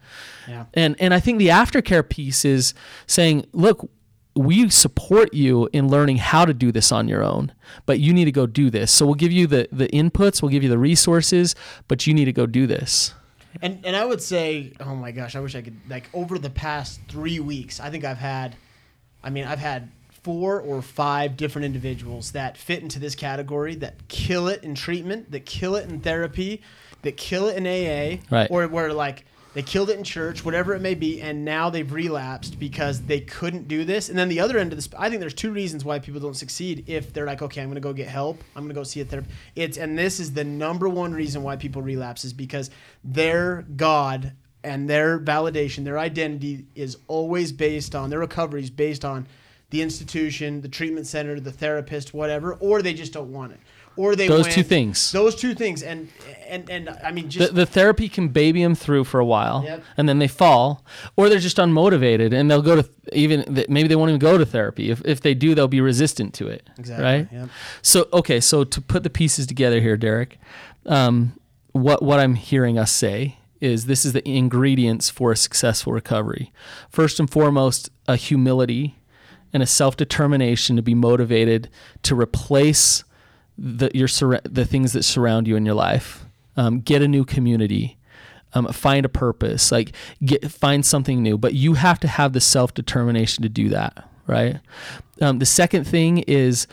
Yeah. 0.46 0.66
And, 0.74 0.96
and 0.98 1.14
I 1.14 1.20
think 1.20 1.38
the 1.38 1.48
aftercare 1.48 2.06
piece 2.06 2.44
is 2.44 2.74
saying, 3.06 3.46
look, 3.52 3.88
we 4.36 4.68
support 4.70 5.34
you 5.34 5.68
in 5.72 5.88
learning 5.88 6.18
how 6.18 6.44
to 6.44 6.54
do 6.54 6.70
this 6.70 6.92
on 6.92 7.08
your 7.08 7.24
own, 7.24 7.52
but 7.86 7.98
you 7.98 8.14
need 8.14 8.26
to 8.26 8.32
go 8.32 8.46
do 8.46 8.70
this. 8.70 8.92
So 8.92 9.04
we'll 9.04 9.16
give 9.16 9.32
you 9.32 9.48
the 9.48 9.68
the 9.72 9.88
inputs, 9.88 10.40
we'll 10.40 10.52
give 10.52 10.62
you 10.62 10.68
the 10.68 10.78
resources, 10.78 11.56
but 11.88 12.06
you 12.06 12.14
need 12.14 12.26
to 12.26 12.32
go 12.32 12.46
do 12.46 12.66
this. 12.66 13.14
And 13.60 13.80
and 13.84 13.96
I 13.96 14.04
would 14.04 14.22
say, 14.22 14.74
oh 14.78 14.94
my 14.94 15.10
gosh, 15.10 15.34
I 15.34 15.40
wish 15.40 15.56
I 15.56 15.62
could 15.62 15.76
like 15.88 16.08
over 16.14 16.38
the 16.38 16.50
past 16.50 17.00
three 17.08 17.40
weeks, 17.40 17.80
I 17.80 17.90
think 17.90 18.04
I've 18.04 18.18
had, 18.18 18.54
I 19.24 19.30
mean, 19.30 19.44
I've 19.44 19.58
had 19.58 19.90
four 20.22 20.60
or 20.60 20.82
five 20.82 21.36
different 21.36 21.64
individuals 21.66 22.32
that 22.32 22.56
fit 22.56 22.82
into 22.82 22.98
this 22.98 23.14
category 23.14 23.74
that 23.76 24.08
kill 24.08 24.48
it 24.48 24.62
in 24.64 24.74
treatment, 24.74 25.30
that 25.30 25.46
kill 25.46 25.76
it 25.76 25.88
in 25.88 26.00
therapy, 26.00 26.62
that 27.02 27.16
kill 27.16 27.48
it 27.48 27.56
in 27.56 27.66
AA, 27.66 28.20
Right. 28.30 28.50
or 28.50 28.66
where 28.68 28.92
like 28.92 29.24
they 29.54 29.62
killed 29.62 29.88
it 29.90 29.96
in 29.98 30.04
church, 30.04 30.44
whatever 30.44 30.74
it 30.74 30.80
may 30.80 30.94
be, 30.94 31.20
and 31.20 31.44
now 31.44 31.70
they've 31.70 31.90
relapsed 31.90 32.58
because 32.60 33.02
they 33.02 33.20
couldn't 33.20 33.66
do 33.66 33.84
this. 33.84 34.08
And 34.08 34.16
then 34.18 34.28
the 34.28 34.40
other 34.40 34.58
end 34.58 34.72
of 34.72 34.78
this, 34.78 34.88
I 34.96 35.08
think 35.08 35.20
there's 35.20 35.34
two 35.34 35.50
reasons 35.52 35.84
why 35.84 35.98
people 35.98 36.20
don't 36.20 36.36
succeed. 36.36 36.84
If 36.86 37.12
they're 37.12 37.26
like, 37.26 37.40
okay, 37.42 37.62
I'm 37.62 37.68
going 37.68 37.74
to 37.76 37.80
go 37.80 37.92
get 37.94 38.08
help, 38.08 38.42
I'm 38.54 38.64
going 38.64 38.68
to 38.68 38.74
go 38.74 38.84
see 38.84 39.00
a 39.00 39.04
therapist. 39.04 39.34
It's 39.56 39.78
and 39.78 39.98
this 39.98 40.20
is 40.20 40.34
the 40.34 40.44
number 40.44 40.88
one 40.88 41.12
reason 41.12 41.42
why 41.42 41.56
people 41.56 41.80
relapse 41.82 42.24
is 42.24 42.32
because 42.32 42.70
their 43.02 43.64
God 43.74 44.32
and 44.62 44.88
their 44.88 45.18
validation, 45.18 45.84
their 45.84 45.98
identity 45.98 46.66
is 46.74 46.98
always 47.06 47.50
based 47.50 47.94
on 47.94 48.10
their 48.10 48.18
recovery 48.18 48.62
is 48.62 48.70
based 48.70 49.04
on 49.04 49.26
the 49.70 49.82
institution, 49.82 50.62
the 50.62 50.68
treatment 50.68 51.06
center, 51.06 51.38
the 51.40 51.52
therapist, 51.52 52.14
whatever, 52.14 52.54
or 52.54 52.80
they 52.82 52.94
just 52.94 53.12
don't 53.12 53.30
want 53.32 53.52
it. 53.52 53.60
Or 53.96 54.14
they 54.14 54.28
Those 54.28 54.42
went- 54.44 54.54
two 54.54 54.62
things. 54.62 55.10
Those 55.10 55.34
two 55.34 55.54
things, 55.56 55.82
and 55.82 56.08
and 56.48 56.70
and 56.70 56.88
I 57.04 57.10
mean, 57.10 57.24
The, 57.24 57.30
just 57.30 57.54
the 57.56 57.66
therapy 57.66 58.08
can 58.08 58.28
baby 58.28 58.62
them 58.62 58.76
through 58.76 59.04
for 59.04 59.18
a 59.18 59.24
while, 59.24 59.64
Yep. 59.64 59.82
and 59.96 60.08
then 60.08 60.20
they 60.20 60.28
fall, 60.28 60.84
or 61.16 61.28
they're 61.28 61.40
just 61.40 61.56
unmotivated, 61.56 62.32
and 62.32 62.48
they'll 62.48 62.62
go 62.62 62.80
to 62.80 62.88
even 63.12 63.64
maybe 63.68 63.88
they 63.88 63.96
won't 63.96 64.10
even 64.10 64.20
go 64.20 64.38
to 64.38 64.46
therapy. 64.46 64.90
If 64.90 65.02
if 65.04 65.20
they 65.20 65.34
do, 65.34 65.52
they'll 65.56 65.66
be 65.68 65.80
resistant 65.80 66.32
to 66.34 66.46
it. 66.46 66.70
exactly, 66.78 67.04
Right. 67.04 67.28
Yep. 67.32 67.48
So 67.82 68.08
okay, 68.12 68.38
so 68.40 68.62
to 68.62 68.80
put 68.80 69.02
the 69.02 69.10
pieces 69.10 69.48
together 69.48 69.80
here, 69.80 69.96
Derek, 69.96 70.38
um, 70.86 71.32
what 71.72 72.00
what 72.00 72.20
I'm 72.20 72.36
hearing 72.36 72.78
us 72.78 72.92
say 72.92 73.38
is 73.60 73.86
this 73.86 74.04
is 74.04 74.12
the 74.12 74.26
ingredients 74.28 75.10
for 75.10 75.32
a 75.32 75.36
successful 75.36 75.92
recovery. 75.92 76.52
First 76.88 77.18
and 77.18 77.28
foremost, 77.28 77.90
a 78.06 78.14
humility 78.14 78.94
and 79.52 79.62
a 79.62 79.66
self 79.66 79.96
determination 79.96 80.76
to 80.76 80.82
be 80.82 80.94
motivated 80.94 81.68
to 82.02 82.14
replace 82.14 83.04
the 83.56 83.90
your 83.94 84.08
the 84.44 84.64
things 84.64 84.92
that 84.92 85.02
surround 85.02 85.48
you 85.48 85.56
in 85.56 85.66
your 85.66 85.74
life. 85.74 86.24
Um, 86.56 86.80
get 86.80 87.02
a 87.02 87.08
new 87.08 87.24
community. 87.24 87.96
Um, 88.54 88.66
find 88.68 89.04
a 89.04 89.10
purpose. 89.10 89.70
Like 89.70 89.92
get 90.24 90.50
find 90.50 90.84
something 90.84 91.22
new. 91.22 91.36
But 91.36 91.54
you 91.54 91.74
have 91.74 92.00
to 92.00 92.08
have 92.08 92.32
the 92.32 92.40
self 92.40 92.74
determination 92.74 93.42
to 93.42 93.48
do 93.48 93.68
that. 93.70 94.08
Right. 94.26 94.58
Um, 95.20 95.38
the 95.38 95.46
second 95.46 95.84
thing 95.84 96.18
is 96.18 96.66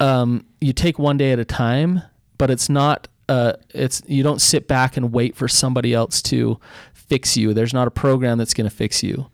um, 0.00 0.46
you 0.60 0.72
take 0.72 0.98
one 0.98 1.16
day 1.16 1.32
at 1.32 1.38
a 1.38 1.44
time, 1.44 2.02
but 2.38 2.50
it's 2.50 2.68
not. 2.68 3.08
Uh, 3.28 3.54
it's 3.70 4.02
you 4.06 4.22
don't 4.22 4.40
sit 4.40 4.66
back 4.66 4.96
and 4.96 5.12
wait 5.12 5.36
for 5.36 5.46
somebody 5.46 5.94
else 5.94 6.20
to 6.20 6.58
fix 6.92 7.36
you. 7.36 7.54
There's 7.54 7.72
not 7.72 7.86
a 7.86 7.90
program 7.90 8.36
that's 8.36 8.52
going 8.52 8.68
to 8.68 8.74
fix 8.74 9.02
you, 9.02 9.30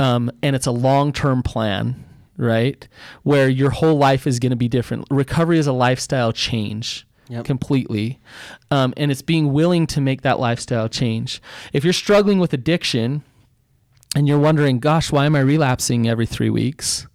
um, 0.00 0.30
and 0.42 0.56
it's 0.56 0.66
a 0.66 0.72
long 0.72 1.12
term 1.12 1.42
plan, 1.42 2.04
right? 2.38 2.88
Where 3.22 3.48
your 3.48 3.70
whole 3.70 3.98
life 3.98 4.26
is 4.26 4.38
going 4.38 4.50
to 4.50 4.56
be 4.56 4.68
different. 4.68 5.06
Recovery 5.10 5.58
is 5.58 5.66
a 5.66 5.72
lifestyle 5.72 6.32
change. 6.32 7.04
Yep. 7.30 7.44
Completely, 7.44 8.18
um, 8.70 8.94
and 8.96 9.10
it's 9.10 9.20
being 9.20 9.52
willing 9.52 9.86
to 9.88 10.00
make 10.00 10.22
that 10.22 10.40
lifestyle 10.40 10.88
change. 10.88 11.42
If 11.74 11.84
you're 11.84 11.92
struggling 11.92 12.38
with 12.38 12.54
addiction, 12.54 13.22
and 14.16 14.26
you're 14.26 14.38
wondering, 14.38 14.78
"Gosh, 14.78 15.12
why 15.12 15.26
am 15.26 15.36
I 15.36 15.40
relapsing 15.40 16.08
every 16.08 16.24
three 16.24 16.48
weeks?" 16.48 17.06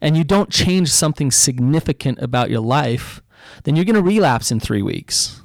and 0.00 0.16
you 0.16 0.24
don't 0.24 0.50
change 0.50 0.90
something 0.90 1.30
significant 1.30 2.18
about 2.20 2.50
your 2.50 2.60
life, 2.60 3.22
then 3.64 3.76
you're 3.76 3.84
going 3.84 3.94
to 3.94 4.02
relapse 4.02 4.50
in 4.50 4.60
three 4.60 4.82
weeks. 4.82 5.42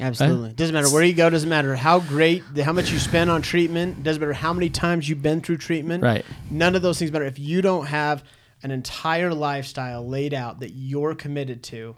Absolutely. 0.00 0.52
Doesn't 0.52 0.74
matter 0.74 0.90
where 0.90 1.04
you 1.04 1.12
go. 1.12 1.30
Doesn't 1.30 1.48
matter 1.48 1.76
how 1.76 2.00
great, 2.00 2.42
how 2.58 2.72
much 2.72 2.90
you 2.90 2.98
spend 2.98 3.30
on 3.30 3.42
treatment. 3.42 4.02
Doesn't 4.02 4.20
matter 4.20 4.32
how 4.32 4.52
many 4.52 4.68
times 4.68 5.08
you've 5.08 5.22
been 5.22 5.40
through 5.40 5.58
treatment. 5.58 6.02
Right. 6.02 6.24
None 6.50 6.74
of 6.74 6.82
those 6.82 6.98
things 6.98 7.12
matter 7.12 7.24
if 7.24 7.38
you 7.38 7.62
don't 7.62 7.86
have 7.86 8.24
an 8.62 8.70
entire 8.70 9.32
lifestyle 9.32 10.06
laid 10.06 10.34
out 10.34 10.60
that 10.60 10.70
you're 10.70 11.14
committed 11.14 11.62
to. 11.64 11.96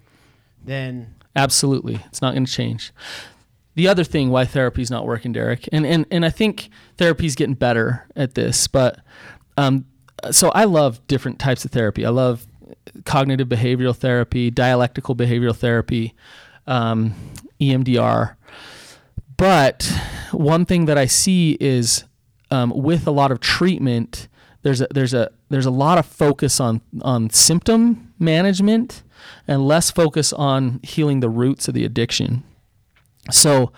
Then 0.63 1.15
Absolutely. 1.35 2.01
It's 2.07 2.21
not 2.21 2.33
going 2.33 2.45
to 2.45 2.53
change. 2.53 2.93
The 3.75 3.89
other 3.89 4.05
thing 4.05 4.31
why 4.31 4.47
therapy 4.47 4.83
is 4.83 4.91
not 4.91 5.07
working, 5.07 5.33
Derek, 5.33 5.69
and, 5.71 5.85
and, 5.85 6.07
and 6.11 6.25
I 6.25 6.31
think 6.31 6.71
therapy 6.97 7.27
is 7.27 7.35
getting 7.35 7.55
better 7.55 8.07
at 8.17 8.35
this, 8.35 8.67
but 8.67 9.01
um, 9.59 9.85
so 10.31 10.49
I 10.51 10.65
love 10.65 11.07
different 11.07 11.39
types 11.39 11.67
of 11.67 11.73
therapy. 11.73 12.07
I 12.07 12.09
love 12.09 12.47
cognitive 13.05 13.49
behavioral 13.49 13.95
therapy, 13.95 14.51
dialectical 14.51 15.15
behavioral 15.15 15.55
therapy, 15.55 16.15
um, 16.67 17.15
EMDR. 17.61 18.37
But 19.37 19.91
one 20.33 20.65
thing 20.65 20.87
that 20.87 20.99
I 20.99 21.07
see 21.07 21.57
is 21.61 22.05
um, 22.51 22.73
with 22.75 23.07
a 23.07 23.11
lot 23.11 23.31
of 23.31 23.41
treatment, 23.41 24.29
there's 24.63 24.81
a 24.81 24.89
there's 24.91 25.15
a 25.15 25.31
there's 25.49 25.67
a 25.67 25.71
lot 25.71 25.99
of 25.99 26.07
focus 26.07 26.59
on 26.61 26.81
on 27.03 27.31
symptom 27.31 28.13
management 28.19 29.03
and 29.47 29.67
less 29.67 29.91
focus 29.91 30.33
on 30.33 30.81
healing 30.83 31.21
the 31.21 31.29
roots 31.29 31.69
of 31.69 31.75
the 31.75 31.85
addiction. 31.85 32.45
So 33.31 33.73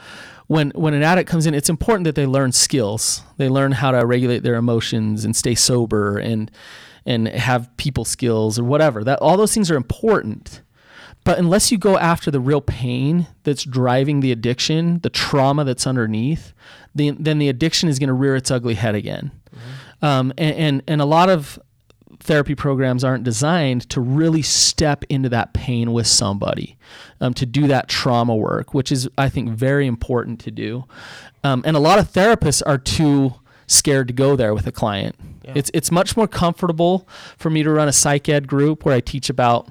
when 0.47 0.71
when 0.71 0.95
an 0.95 1.03
addict 1.03 1.29
comes 1.29 1.47
in, 1.47 1.55
it's 1.55 1.69
important 1.69 2.05
that 2.05 2.15
they 2.15 2.27
learn 2.27 2.53
skills. 2.53 3.23
They 3.37 3.49
learn 3.49 3.73
how 3.73 3.91
to 3.91 4.05
regulate 4.07 4.43
their 4.43 4.55
emotions 4.55 5.25
and 5.25 5.35
stay 5.37 5.55
sober 5.55 6.19
and 6.19 6.51
and 7.05 7.29
have 7.29 7.75
people 7.77 8.05
skills 8.05 8.59
or 8.59 8.65
whatever. 8.65 9.05
That 9.05 9.19
all 9.21 9.37
those 9.37 9.55
things 9.55 9.71
are 9.71 9.77
important. 9.77 10.63
But 11.29 11.39
unless 11.39 11.71
you 11.71 11.77
go 11.77 11.99
after 11.99 12.31
the 12.31 12.41
real 12.41 12.63
pain 12.63 13.27
that's 13.43 13.63
driving 13.63 14.21
the 14.21 14.33
addiction, 14.33 15.01
the 15.01 15.11
trauma 15.11 15.63
that's 15.63 15.87
underneath, 15.87 16.55
then 16.95 17.19
then 17.21 17.39
the 17.39 17.51
addiction 17.51 17.91
is 17.91 17.99
going 17.99 18.09
to 18.09 18.15
rear 18.15 18.35
its 18.35 18.51
ugly 18.51 18.73
head 18.73 18.95
again. 18.95 19.31
Um, 20.01 20.33
and, 20.39 20.57
and 20.57 20.83
and 20.89 21.03
a 21.03 21.05
lot 21.05 21.29
of 21.29 21.59
therapy 22.19 22.55
programs 22.55 23.05
aren't 23.05 23.25
designed 23.25 23.91
to 23.91 24.01
really 24.01 24.41
step 24.41 25.05
into 25.11 25.29
that 25.29 25.53
pain 25.53 25.93
with 25.93 26.07
somebody, 26.07 26.79
um, 27.21 27.35
to 27.35 27.45
do 27.45 27.67
that 27.67 27.89
trauma 27.91 28.35
work, 28.35 28.73
which 28.73 28.91
is, 28.91 29.07
I 29.19 29.29
think, 29.29 29.51
very 29.51 29.87
important 29.87 30.41
to 30.41 30.51
do. 30.51 30.87
Um, 31.45 31.63
and 31.67 31.77
a 31.77 31.81
lot 31.81 31.99
of 31.99 32.11
therapists 32.11 32.63
are 32.65 32.79
too 32.79 33.35
scared 33.67 34.09
to 34.09 34.15
go 34.15 34.35
there 34.35 34.55
with 34.55 34.67
a 34.67 34.73
client. 34.73 35.15
It's 35.55 35.71
it's 35.73 35.91
much 35.91 36.17
more 36.17 36.29
comfortable 36.29 37.09
for 37.37 37.51
me 37.51 37.63
to 37.63 37.71
run 37.71 37.89
a 37.89 37.93
psych 37.93 38.29
ed 38.29 38.47
group 38.47 38.85
where 38.85 38.95
I 38.95 39.01
teach 39.01 39.31
about 39.31 39.69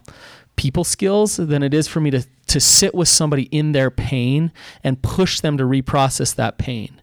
people 0.58 0.84
skills 0.84 1.38
than 1.38 1.64
it 1.64 1.74
is 1.74 1.88
for 1.88 2.02
me 2.02 2.12
to 2.12 2.26
to 2.48 2.60
sit 2.60 2.94
with 2.94 3.08
somebody 3.08 3.44
in 3.44 3.72
their 3.72 3.90
pain 3.90 4.52
and 4.84 5.02
push 5.02 5.40
them 5.40 5.58
to 5.58 5.64
reprocess 5.64 6.36
that 6.36 6.58
pain 6.58 7.02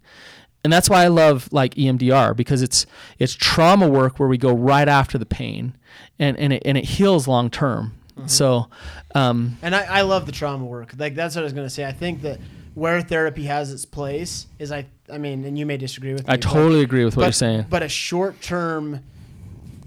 and 0.64 0.72
that's 0.72 0.88
why 0.88 1.04
I 1.04 1.08
love 1.08 1.52
like 1.52 1.74
EMDR 1.74 2.34
because 2.34 2.62
it's 2.62 2.86
it's 3.18 3.34
trauma 3.34 3.86
work 3.86 4.18
where 4.18 4.28
we 4.28 4.38
go 4.38 4.54
right 4.54 4.88
after 4.88 5.18
the 5.18 5.26
pain, 5.26 5.76
and 6.18 6.38
and 6.38 6.54
it 6.54 6.62
and 6.64 6.78
it 6.78 6.84
heals 6.84 7.28
long 7.28 7.50
term. 7.50 7.92
So, 8.26 8.68
um, 9.16 9.58
And 9.60 9.74
I, 9.74 9.98
I 9.98 10.00
love 10.02 10.24
the 10.24 10.30
trauma 10.30 10.64
work. 10.64 10.94
Like 10.96 11.14
that's 11.14 11.34
what 11.34 11.42
I 11.42 11.44
was 11.44 11.52
gonna 11.52 11.68
say. 11.68 11.84
I 11.84 11.92
think 11.92 12.22
that 12.22 12.38
where 12.74 13.02
therapy 13.02 13.44
has 13.44 13.72
its 13.72 13.84
place 13.84 14.46
is 14.58 14.72
I 14.72 14.86
I 15.12 15.18
mean, 15.18 15.44
and 15.44 15.58
you 15.58 15.66
may 15.66 15.76
disagree 15.76 16.14
with 16.14 16.26
me. 16.26 16.32
I 16.32 16.36
but- 16.36 16.42
totally 16.42 16.80
agree 16.80 17.04
with 17.04 17.16
what 17.16 17.22
but, 17.22 17.26
you're 17.26 17.32
saying. 17.32 17.66
But 17.68 17.82
a 17.82 17.88
short 17.88 18.40
term 18.40 19.04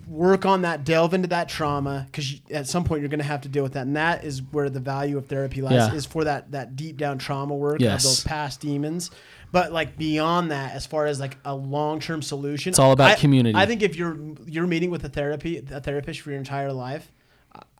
work 0.07 0.45
on 0.45 0.61
that, 0.61 0.83
delve 0.85 1.13
into 1.13 1.27
that 1.27 1.49
trauma, 1.49 2.03
because 2.05 2.39
at 2.51 2.67
some 2.67 2.83
point 2.83 3.01
you're 3.01 3.09
gonna 3.09 3.23
have 3.23 3.41
to 3.41 3.49
deal 3.49 3.63
with 3.63 3.73
that, 3.73 3.85
and 3.87 3.95
that 3.95 4.23
is 4.23 4.41
where 4.51 4.69
the 4.69 4.79
value 4.79 5.17
of 5.17 5.27
therapy 5.27 5.61
lies. 5.61 5.73
Yeah. 5.73 5.93
Is 5.93 6.05
for 6.05 6.23
that 6.23 6.51
that 6.51 6.75
deep 6.75 6.97
down 6.97 7.17
trauma 7.17 7.53
work 7.55 7.79
Yes. 7.79 8.03
of 8.03 8.09
those 8.09 8.23
past 8.23 8.61
demons. 8.61 9.11
But 9.51 9.71
like 9.71 9.97
beyond 9.97 10.51
that, 10.51 10.73
as 10.75 10.85
far 10.85 11.05
as 11.05 11.19
like 11.19 11.37
a 11.45 11.55
long 11.55 11.99
term 11.99 12.21
solution, 12.21 12.71
It's 12.71 12.79
all 12.79 12.91
about 12.91 13.11
I- 13.11 13.15
community. 13.15 13.55
I 13.57 13.65
think 13.65 13.81
if 13.81 13.95
you're 13.95 14.17
you're 14.45 14.67
meeting 14.67 14.91
with 14.91 15.03
a 15.05 15.09
therapy 15.09 15.57
a 15.71 15.79
therapist 15.81 16.21
for 16.21 16.29
your 16.31 16.39
entire 16.39 16.71
life, 16.73 17.11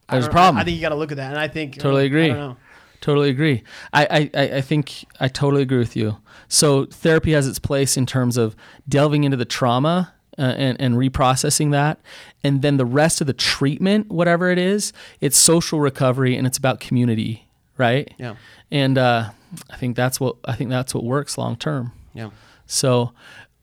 There's 0.10 0.28
a 0.28 0.30
problem. 0.30 0.58
I, 0.58 0.62
I 0.62 0.64
think 0.64 0.76
you 0.76 0.82
got 0.82 0.90
to 0.90 0.96
look 0.96 1.12
at 1.12 1.18
that, 1.18 1.32
and 1.32 1.40
I 1.40 1.48
think 1.48 1.78
uh, 1.78 1.82
Totally 1.82 2.06
agree. 2.06 2.26
I 2.26 2.28
don't 2.30 2.38
know. 2.38 2.58
Totally 3.00 3.30
agree. 3.30 3.64
I, 3.94 4.30
I 4.34 4.46
I 4.58 4.62
think 4.62 5.06
I 5.20 5.28
totally 5.28 5.62
agree 5.62 5.78
with 5.78 5.96
you. 5.96 6.18
So 6.48 6.86
therapy 6.86 7.34
has 7.34 7.48
its 7.48 7.60
place 7.60 7.96
in 7.96 8.06
terms 8.08 8.38
of 8.38 8.56
delving 8.90 9.24
into 9.24 9.38
the 9.38 9.46
trauma 9.46 10.14
uh, 10.38 10.54
and, 10.58 10.80
and 10.80 10.96
reprocessing 10.96 11.72
that. 11.72 12.00
And 12.44 12.62
then 12.62 12.78
the 12.78 12.86
rest 12.86 13.22
of 13.22 13.28
the 13.28 13.34
treatment, 13.34 14.10
whatever 14.10 14.50
it 14.50 14.58
is, 14.58 14.94
it's 15.22 15.38
social 15.38 15.80
recovery 15.80 16.36
and 16.38 16.46
it's 16.46 16.58
about 16.58 16.80
community, 16.80 17.48
right? 17.78 18.14
Yeah. 18.18 18.36
And 18.72 18.98
uh, 18.98 19.30
I 19.70 19.76
think 19.78 19.96
that's 19.96 20.20
what 20.20 20.36
I 20.46 20.56
think 20.56 20.70
that's 20.70 20.94
what 20.94 21.04
works 21.04 21.38
long 21.38 21.56
term. 21.56 21.92
Yeah. 22.14 22.30
So, 22.66 23.14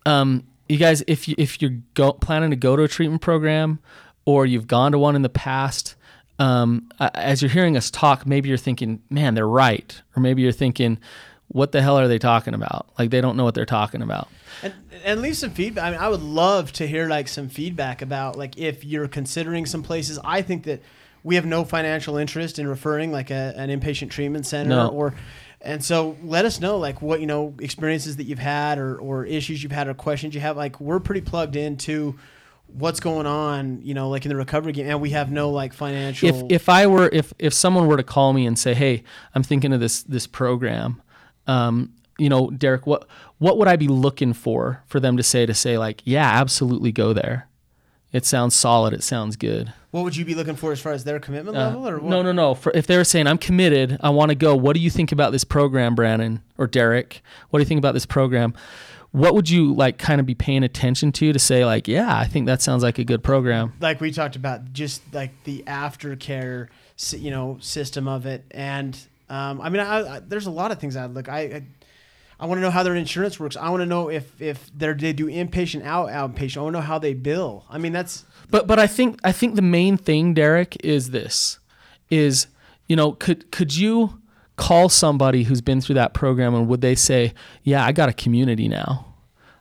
um, 0.06 0.46
you 0.68 0.78
guys, 0.78 1.02
if 1.06 1.28
you 1.28 1.34
if 1.38 1.60
you're 1.60 1.78
go, 1.94 2.12
planning 2.12 2.50
to 2.50 2.56
go 2.56 2.76
to 2.76 2.82
a 2.82 2.88
treatment 2.88 3.22
program, 3.22 3.78
or 4.24 4.46
you've 4.46 4.66
gone 4.66 4.92
to 4.92 4.98
one 4.98 5.14
in 5.14 5.22
the 5.22 5.28
past, 5.28 5.94
um, 6.38 6.88
as 6.98 7.42
you're 7.42 7.50
hearing 7.50 7.76
us 7.76 7.90
talk, 7.90 8.26
maybe 8.26 8.48
you're 8.48 8.58
thinking, 8.58 9.02
"Man, 9.10 9.34
they're 9.34 9.46
right," 9.46 10.00
or 10.16 10.20
maybe 10.20 10.42
you're 10.42 10.52
thinking, 10.52 10.98
what 11.48 11.72
the 11.72 11.82
hell 11.82 11.98
are 11.98 12.08
they 12.08 12.18
talking 12.18 12.54
about? 12.54 12.88
Like 12.98 13.10
they 13.10 13.20
don't 13.20 13.36
know 13.36 13.44
what 13.44 13.54
they're 13.54 13.64
talking 13.66 14.02
about. 14.02 14.28
And, 14.62 14.72
and 15.04 15.22
leave 15.22 15.36
some 15.36 15.50
feedback. 15.50 15.84
I 15.84 15.90
mean, 15.90 16.00
I 16.00 16.08
would 16.08 16.22
love 16.22 16.72
to 16.72 16.86
hear 16.86 17.08
like 17.08 17.28
some 17.28 17.48
feedback 17.48 18.02
about 18.02 18.36
like 18.36 18.56
if 18.58 18.84
you're 18.84 19.08
considering 19.08 19.66
some 19.66 19.82
places. 19.82 20.18
I 20.24 20.42
think 20.42 20.64
that 20.64 20.82
we 21.22 21.36
have 21.36 21.46
no 21.46 21.64
financial 21.64 22.16
interest 22.16 22.58
in 22.58 22.66
referring 22.66 23.12
like 23.12 23.30
a, 23.30 23.54
an 23.56 23.68
inpatient 23.68 24.10
treatment 24.10 24.46
center 24.46 24.70
No. 24.70 24.88
or. 24.88 25.14
And 25.60 25.82
so 25.82 26.18
let 26.22 26.44
us 26.44 26.60
know 26.60 26.76
like 26.76 27.00
what 27.00 27.20
you 27.20 27.26
know 27.26 27.54
experiences 27.58 28.16
that 28.16 28.24
you've 28.24 28.38
had 28.38 28.76
or, 28.78 28.96
or 28.98 29.24
issues 29.24 29.62
you've 29.62 29.72
had 29.72 29.88
or 29.88 29.94
questions 29.94 30.34
you 30.34 30.40
have. 30.42 30.58
Like 30.58 30.78
we're 30.78 31.00
pretty 31.00 31.22
plugged 31.22 31.56
into 31.56 32.18
what's 32.66 33.00
going 33.00 33.26
on, 33.26 33.80
you 33.82 33.94
know, 33.94 34.10
like 34.10 34.26
in 34.26 34.28
the 34.28 34.36
recovery 34.36 34.72
game, 34.72 34.86
and 34.86 35.00
we 35.00 35.10
have 35.10 35.30
no 35.32 35.48
like 35.50 35.72
financial. 35.72 36.28
if 36.28 36.42
if 36.50 36.68
I 36.68 36.86
were 36.86 37.08
if 37.12 37.32
if 37.38 37.54
someone 37.54 37.86
were 37.86 37.96
to 37.96 38.02
call 38.02 38.34
me 38.34 38.46
and 38.46 38.58
say, 38.58 38.74
"Hey, 38.74 39.04
I'm 39.34 39.42
thinking 39.42 39.72
of 39.72 39.80
this 39.80 40.02
this 40.02 40.26
program," 40.26 41.00
um, 41.46 41.92
you 42.18 42.28
know, 42.28 42.50
Derek, 42.50 42.86
what 42.86 43.06
what 43.38 43.58
would 43.58 43.68
I 43.68 43.76
be 43.76 43.88
looking 43.88 44.32
for 44.32 44.82
for 44.86 45.00
them 45.00 45.16
to 45.16 45.22
say 45.22 45.46
to 45.46 45.54
say 45.54 45.78
like, 45.78 46.00
"Yeah, 46.04 46.28
absolutely 46.40 46.92
go 46.92 47.12
there." 47.12 47.48
It 48.12 48.24
sounds 48.24 48.54
solid. 48.54 48.94
It 48.94 49.02
sounds 49.02 49.34
good. 49.36 49.72
what 49.90 50.04
would 50.04 50.16
you 50.16 50.24
be 50.24 50.34
looking 50.36 50.54
for 50.56 50.70
as 50.72 50.80
far 50.80 50.92
as 50.92 51.02
their 51.04 51.18
commitment 51.20 51.56
Uh, 51.56 51.66
level 51.66 51.88
or 51.88 51.98
what? 51.98 52.10
no, 52.10 52.22
no, 52.22 52.30
no. 52.32 52.54
For, 52.54 52.70
if 52.74 52.86
they 52.86 52.96
were 52.96 53.04
saying, 53.04 53.26
"I'm 53.26 53.38
committed. 53.38 53.98
I 54.00 54.10
want 54.10 54.28
to 54.30 54.34
go," 54.36 54.54
what 54.56 54.74
do 54.74 54.80
you 54.80 54.90
think 54.90 55.10
about 55.12 55.32
this 55.32 55.42
program, 55.44 55.94
Brandon 55.96 56.40
or 56.58 56.66
Derek? 56.68 57.22
What 57.50 57.58
do 57.58 57.62
you 57.62 57.66
think 57.68 57.78
about 57.78 57.94
this 57.94 58.06
program? 58.06 58.54
What 59.10 59.34
would 59.34 59.48
you 59.50 59.72
like 59.74 59.98
kind 59.98 60.20
of 60.20 60.26
be 60.26 60.34
paying 60.34 60.62
attention 60.64 61.12
to 61.12 61.32
to 61.32 61.38
say 61.40 61.64
like, 61.64 61.86
"Yeah, 61.88 62.16
I 62.16 62.24
think 62.26 62.46
that 62.46 62.62
sounds 62.62 62.82
like 62.84 62.98
a 63.00 63.04
good 63.04 63.22
program." 63.24 63.72
like 63.80 64.00
we 64.00 64.10
talked 64.12 64.36
about 64.36 64.72
just 64.72 65.02
like 65.12 65.32
the 65.44 65.64
aftercare 65.66 66.68
you 67.16 67.30
know 67.32 67.58
system 67.60 68.06
of 68.08 68.26
it 68.26 68.44
and 68.52 68.96
um, 69.28 69.60
i 69.60 69.68
mean 69.68 69.80
I, 69.80 70.16
I, 70.16 70.20
there's 70.20 70.46
a 70.46 70.50
lot 70.50 70.70
of 70.72 70.78
things 70.78 70.96
i'd 70.96 71.12
look 71.12 71.28
i 71.28 71.40
i, 71.40 71.62
I 72.38 72.46
want 72.46 72.58
to 72.58 72.62
know 72.62 72.70
how 72.70 72.82
their 72.82 72.96
insurance 72.96 73.38
works. 73.38 73.56
I 73.56 73.70
want 73.70 73.82
to 73.82 73.86
know 73.86 74.10
if 74.10 74.40
if 74.42 74.70
they 74.76 75.12
do 75.12 75.26
inpatient 75.26 75.84
out 75.84 76.08
outpatient. 76.08 76.58
I 76.58 76.62
want 76.62 76.74
to 76.74 76.80
know 76.80 76.86
how 76.86 76.98
they 76.98 77.14
bill. 77.14 77.64
I 77.70 77.78
mean 77.78 77.92
that's 77.92 78.24
But 78.50 78.66
but 78.66 78.78
I 78.78 78.86
think 78.86 79.20
I 79.24 79.32
think 79.32 79.54
the 79.54 79.62
main 79.62 79.96
thing, 79.96 80.34
Derek, 80.34 80.76
is 80.84 81.10
this: 81.10 81.60
is 82.10 82.48
you 82.88 82.96
know 82.96 83.12
could 83.12 83.50
could 83.50 83.76
you 83.76 84.20
call 84.56 84.88
somebody 84.88 85.44
who's 85.44 85.60
been 85.60 85.80
through 85.80 85.96
that 85.96 86.14
program 86.14 86.54
and 86.54 86.68
would 86.68 86.80
they 86.80 86.94
say, 86.94 87.34
yeah, 87.62 87.84
I 87.84 87.92
got 87.92 88.08
a 88.08 88.12
community 88.12 88.68
now, 88.68 89.14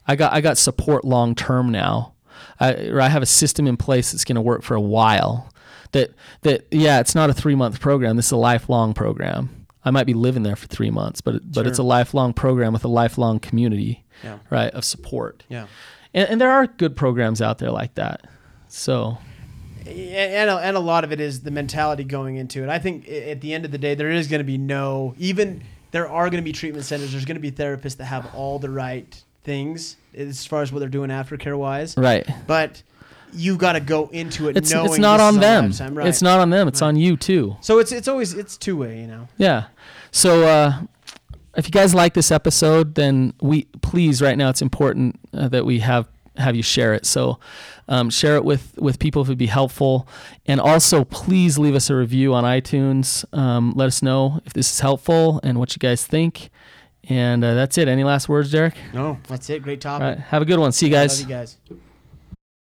I 0.07 0.15
got 0.15 0.33
I 0.33 0.41
got 0.41 0.57
support 0.57 1.05
long 1.05 1.35
term 1.35 1.71
now, 1.71 2.13
I, 2.59 2.87
or 2.87 3.01
I 3.01 3.09
have 3.09 3.21
a 3.21 3.27
system 3.27 3.67
in 3.67 3.77
place 3.77 4.11
that's 4.11 4.25
going 4.25 4.35
to 4.35 4.41
work 4.41 4.63
for 4.63 4.75
a 4.75 4.81
while. 4.81 5.52
That 5.93 6.11
that 6.41 6.67
yeah, 6.69 6.99
it's 6.99 7.15
not 7.15 7.29
a 7.29 7.33
three 7.33 7.55
month 7.55 7.79
program. 7.79 8.15
This 8.17 8.27
is 8.27 8.31
a 8.33 8.37
lifelong 8.37 8.93
program. 8.93 9.65
I 9.85 9.91
might 9.91 10.05
be 10.05 10.13
living 10.13 10.43
there 10.43 10.55
for 10.55 10.67
three 10.67 10.91
months, 10.91 11.21
but 11.21 11.51
but 11.51 11.65
it's 11.65 11.79
a 11.79 11.83
lifelong 11.83 12.33
program 12.33 12.73
with 12.73 12.85
a 12.85 12.89
lifelong 12.89 13.39
community, 13.39 14.03
yeah 14.23 14.39
right, 14.49 14.73
of 14.73 14.85
support. 14.85 15.43
yeah 15.49 15.67
And, 16.13 16.29
and 16.29 16.41
there 16.41 16.51
are 16.51 16.67
good 16.67 16.95
programs 16.95 17.41
out 17.41 17.57
there 17.57 17.71
like 17.71 17.95
that. 17.95 18.27
So 18.67 19.17
and 19.85 20.49
a, 20.49 20.57
and 20.57 20.77
a 20.77 20.79
lot 20.79 21.03
of 21.03 21.11
it 21.11 21.19
is 21.19 21.41
the 21.41 21.51
mentality 21.51 22.03
going 22.03 22.37
into 22.37 22.63
it. 22.63 22.69
I 22.69 22.79
think 22.79 23.09
at 23.09 23.41
the 23.41 23.53
end 23.53 23.65
of 23.65 23.71
the 23.71 23.77
day, 23.77 23.95
there 23.95 24.09
is 24.09 24.27
going 24.27 24.39
to 24.39 24.45
be 24.45 24.57
no 24.57 25.13
even 25.17 25.63
there 25.91 26.09
are 26.09 26.29
going 26.29 26.41
to 26.41 26.45
be 26.45 26.53
treatment 26.53 26.85
centers. 26.85 27.11
There's 27.11 27.25
going 27.25 27.35
to 27.35 27.41
be 27.41 27.51
therapists 27.51 27.97
that 27.97 28.05
have 28.05 28.33
all 28.33 28.59
the 28.59 28.69
right 28.69 29.21
things 29.43 29.97
as 30.15 30.45
far 30.45 30.61
as 30.61 30.71
what 30.71 30.79
they're 30.79 30.89
doing 30.89 31.09
aftercare 31.09 31.57
wise. 31.57 31.97
right. 31.97 32.27
But 32.47 32.81
you 33.35 33.57
got 33.57 33.73
to 33.73 33.79
go 33.79 34.07
into 34.11 34.47
it 34.49 34.57
It's 34.57 34.71
knowing 34.71 34.89
it's 34.91 34.97
not 34.99 35.19
on 35.19 35.39
them. 35.39 35.71
right. 35.95 36.07
It's 36.07 36.21
not 36.21 36.39
on 36.39 36.49
them. 36.49 36.67
It's 36.67 36.81
Right. 36.81 36.87
on 36.89 36.95
you 36.95 37.17
too. 37.17 37.55
So 37.61 37.79
it's 37.79 37.91
it's 37.91 38.07
always 38.07 38.33
it's 38.33 38.57
two 38.57 38.77
way, 38.77 38.99
you 38.99 39.07
know. 39.07 39.27
Yeah. 39.37 39.65
So 40.11 40.43
uh, 40.47 40.73
if 41.57 41.65
you 41.67 41.71
guys 41.71 41.93
like 41.93 42.13
this 42.13 42.31
episode, 42.31 42.95
then 42.95 43.33
we 43.41 43.65
please 43.81 44.21
right 44.21 44.37
now 44.37 44.49
it's 44.49 44.61
important 44.61 45.19
uh, 45.33 45.47
that 45.49 45.65
we 45.65 45.79
have 45.79 46.07
have 46.37 46.55
you 46.55 46.63
share 46.63 46.93
it. 46.95 47.05
So 47.05 47.39
um, 47.87 48.09
share 48.09 48.35
it 48.35 48.43
with 48.45 48.75
with 48.77 48.97
people 48.99 49.21
if 49.21 49.27
it'd 49.27 49.37
be 49.37 49.45
helpful, 49.47 50.07
and 50.45 50.59
also 50.59 51.03
please 51.03 51.57
leave 51.59 51.75
us 51.75 51.89
a 51.89 51.95
review 51.95 52.33
on 52.33 52.43
iTunes. 52.43 53.23
Um, 53.37 53.73
let 53.75 53.87
us 53.87 54.01
know 54.01 54.39
if 54.45 54.53
this 54.53 54.71
is 54.71 54.79
helpful 54.79 55.39
and 55.43 55.59
what 55.59 55.75
you 55.75 55.79
guys 55.79 56.05
think. 56.05 56.49
And 57.09 57.43
uh, 57.43 57.53
that's 57.53 57.77
it. 57.77 57.89
Any 57.89 58.05
last 58.05 58.29
words, 58.29 58.49
Derek? 58.51 58.75
No, 58.93 59.17
that's 59.27 59.49
it. 59.49 59.61
Great 59.61 59.85
All 59.85 59.99
topic. 59.99 60.19
right. 60.19 60.25
Have 60.29 60.41
a 60.41 60.45
good 60.45 60.57
one. 60.59 60.71
See 60.71 60.85
you 60.85 60.91
guys. 60.91 61.19
Love 61.21 61.29
you 61.29 61.35
guys. 61.35 61.57